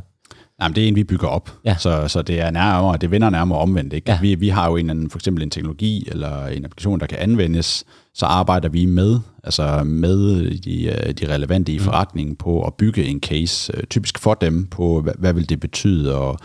[0.62, 1.76] Jamen, det er en, vi bygger op, ja.
[1.80, 3.94] så, så det er nærmere, det vender nærmere omvendt.
[3.94, 4.12] Ikke?
[4.12, 4.20] Ja.
[4.22, 7.18] Vi, vi har jo en anden, for eksempel en teknologi eller en applikation, der kan
[7.18, 11.84] anvendes, så arbejder vi med, altså med de, øh, de relevante i mm.
[11.84, 15.60] forretningen på at bygge en case, øh, typisk for dem, på hvad, hvad vil det
[15.60, 16.36] betyde at,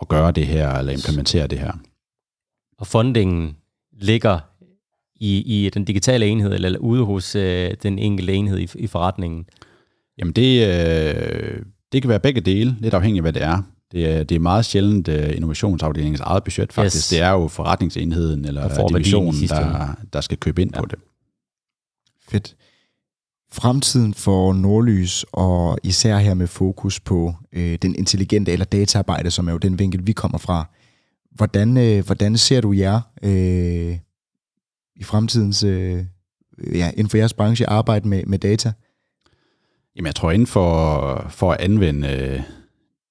[0.00, 1.72] at gøre det her, eller implementere det her.
[2.78, 3.56] Og fundingen
[3.92, 4.38] ligger
[5.16, 9.46] i, i den digitale enhed, eller ude hos øh, den enkelte enhed i, i forretningen?
[10.18, 11.62] Jamen det, øh,
[11.92, 13.62] det kan være begge dele, lidt afhængig af hvad det er.
[13.92, 16.96] Det er, det er meget sjældent uh, innovationsafdelingens eget budget faktisk.
[16.96, 17.08] Yes.
[17.08, 20.80] Det er jo forretningsenheden eller divisionen, der, der skal købe ind ja.
[20.80, 20.98] på det.
[22.28, 22.56] Fedt.
[23.52, 29.48] Fremtiden for Nordlys, og især her med fokus på øh, den intelligente eller dataarbejde, som
[29.48, 30.68] er jo den vinkel, vi kommer fra.
[31.38, 33.98] Hvordan, øh, hvordan ser du jer øh,
[34.96, 36.04] i fremtidens, øh,
[36.74, 38.72] ja, inden for jeres branche, arbejde med, med data?
[39.96, 42.42] Jamen, jeg tror, inden for, for at anvende øh,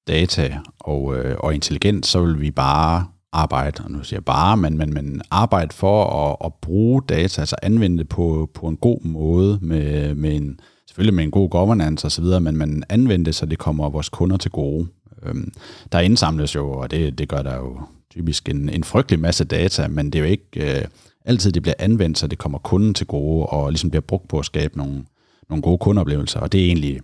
[0.07, 4.57] data og, øh, og intelligens, så vil vi bare arbejde, og nu siger jeg bare,
[4.57, 8.77] men, men, men arbejde for at, at bruge data, altså anvende det på, på en
[8.77, 13.35] god måde, med, med en, selvfølgelig med en god governance osv., men man anvende det,
[13.35, 14.87] så det kommer vores kunder til gode.
[15.23, 15.51] Øhm,
[15.91, 17.79] der indsamles jo, og det, det gør der jo
[18.11, 20.87] typisk en, en frygtelig masse data, men det er jo ikke øh,
[21.25, 24.39] altid, det bliver anvendt, så det kommer kunden til gode, og ligesom bliver brugt på
[24.39, 25.05] at skabe nogle,
[25.49, 27.01] nogle gode kundeoplevelser, og det er, egentlig,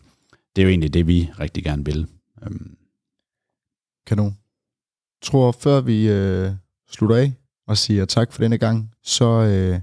[0.56, 2.08] det er jo egentlig det, vi rigtig gerne vil.
[2.44, 2.78] Øhm.
[4.08, 4.38] Kanon.
[5.22, 6.52] Jeg tror, før vi øh,
[6.92, 7.34] slutter af
[7.68, 9.80] og siger tak for denne gang, så, øh,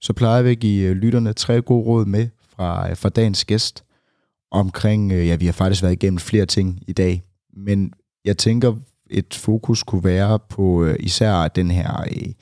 [0.00, 3.44] så plejer vi at give øh, lytterne tre gode råd med fra, øh, fra dagens
[3.44, 3.84] gæst
[4.50, 7.22] omkring, øh, ja, vi har faktisk været igennem flere ting i dag,
[7.52, 7.92] men
[8.24, 8.76] jeg tænker,
[9.14, 12.32] et fokus kunne være på øh, især den her øh,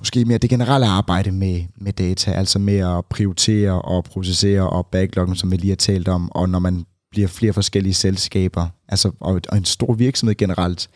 [0.00, 4.86] måske mere det generelle arbejde med, med data, altså med at prioritere og processere og
[4.86, 9.12] backloggen, som vi lige har talt om, og når man bliver flere forskellige selskaber, altså
[9.20, 10.88] og, og en stor virksomhed generelt.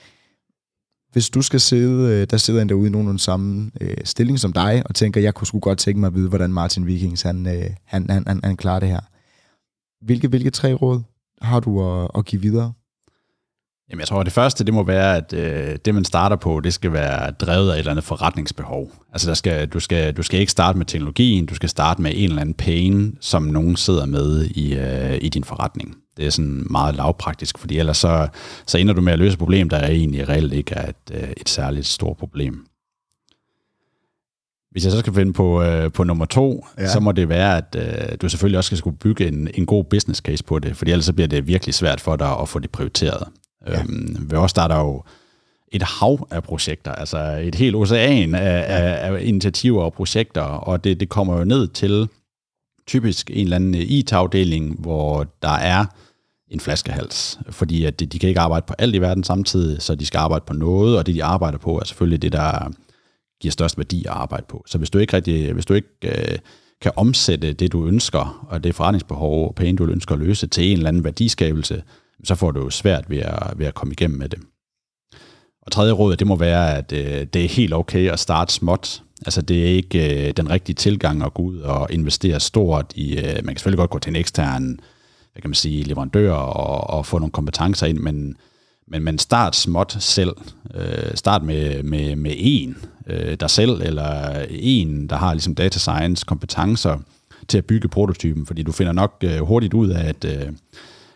[1.13, 4.53] Hvis du skal sidde, øh, der sidder en derude i nogenlunde samme øh, stilling som
[4.53, 7.47] dig, og tænker, jeg kunne sgu godt tænke mig at vide, hvordan Martin Vikings han,
[7.47, 9.01] øh, han, han, han, han klarer det her.
[10.05, 11.03] Hvilke, hvilke tre råd
[11.43, 12.73] har du at, at give videre?
[13.91, 16.61] Jamen, jeg tror, at det første, det må være, at øh, det, man starter på,
[16.61, 18.93] det skal være drevet af et eller andet forretningsbehov.
[19.13, 22.13] Altså, der skal, du, skal, du skal ikke starte med teknologien, du skal starte med
[22.15, 25.97] en eller anden pain, som nogen sidder med i, øh, i din forretning.
[26.17, 28.29] Det er sådan meget lavpraktisk, fordi ellers så,
[28.67, 30.97] så ender du med at løse et problem, der er egentlig reelt ikke er et,
[31.13, 32.67] øh, et særligt stort problem.
[34.71, 36.89] Hvis jeg så skal finde på, øh, på nummer to, ja.
[36.89, 39.85] så må det være, at øh, du selvfølgelig også skal skulle bygge en, en god
[39.85, 42.59] business case på det, fordi ellers så bliver det virkelig svært for dig at få
[42.59, 43.29] det prioriteret.
[43.67, 43.81] Ja.
[43.81, 45.03] Øhm, ved os der er der jo
[45.73, 50.85] et hav af projekter, altså et helt ocean af, af, af initiativer og projekter, og
[50.85, 52.09] det, det kommer jo ned til
[52.87, 55.85] typisk en eller anden IT-afdeling, hvor der er
[56.49, 59.95] en flaskehals, fordi at de, de kan ikke arbejde på alt i verden samtidig, så
[59.95, 62.73] de skal arbejde på noget, og det de arbejder på er selvfølgelig det, der
[63.41, 64.65] giver størst værdi at arbejde på.
[64.67, 66.39] Så hvis du ikke rigtig, hvis du ikke øh,
[66.81, 70.65] kan omsætte det, du ønsker, og det forretningsbehov og penge, du ønsker at løse, til
[70.65, 71.83] en eller anden værdiskabelse,
[72.25, 74.39] så får du jo svært ved at, ved at komme igennem med det.
[75.63, 79.03] Og tredje råd, det må være, at øh, det er helt okay at starte småt.
[79.27, 83.19] Altså det er ikke øh, den rigtige tilgang at gå ud og investere stort i,
[83.19, 84.81] øh, man kan selvfølgelig godt gå til en ekstern,
[85.33, 88.37] hvad kan man sige, leverandør og, og få nogle kompetencer ind, men,
[88.89, 90.33] men, men start småt selv.
[90.75, 95.79] Øh, start med, med, med en øh, der selv, eller en, der har ligesom data
[95.79, 96.99] science kompetencer
[97.49, 100.53] til at bygge prototypen, fordi du finder nok øh, hurtigt ud af, at øh,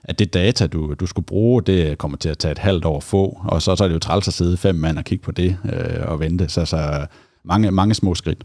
[0.09, 2.97] at det data, du, du skulle bruge, det kommer til at tage et halvt år
[2.97, 5.25] at få, og så, så er det jo træls at sidde fem mand og kigge
[5.25, 6.49] på det øh, og vente.
[6.49, 7.07] Så, så
[7.45, 8.45] mange, mange små skridt.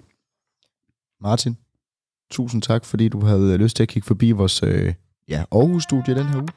[1.22, 1.57] Martin,
[2.32, 4.93] tusind tak, fordi du havde lyst til at kigge forbi vores øh,
[5.30, 6.47] ja, Aarhus-studie den her uge.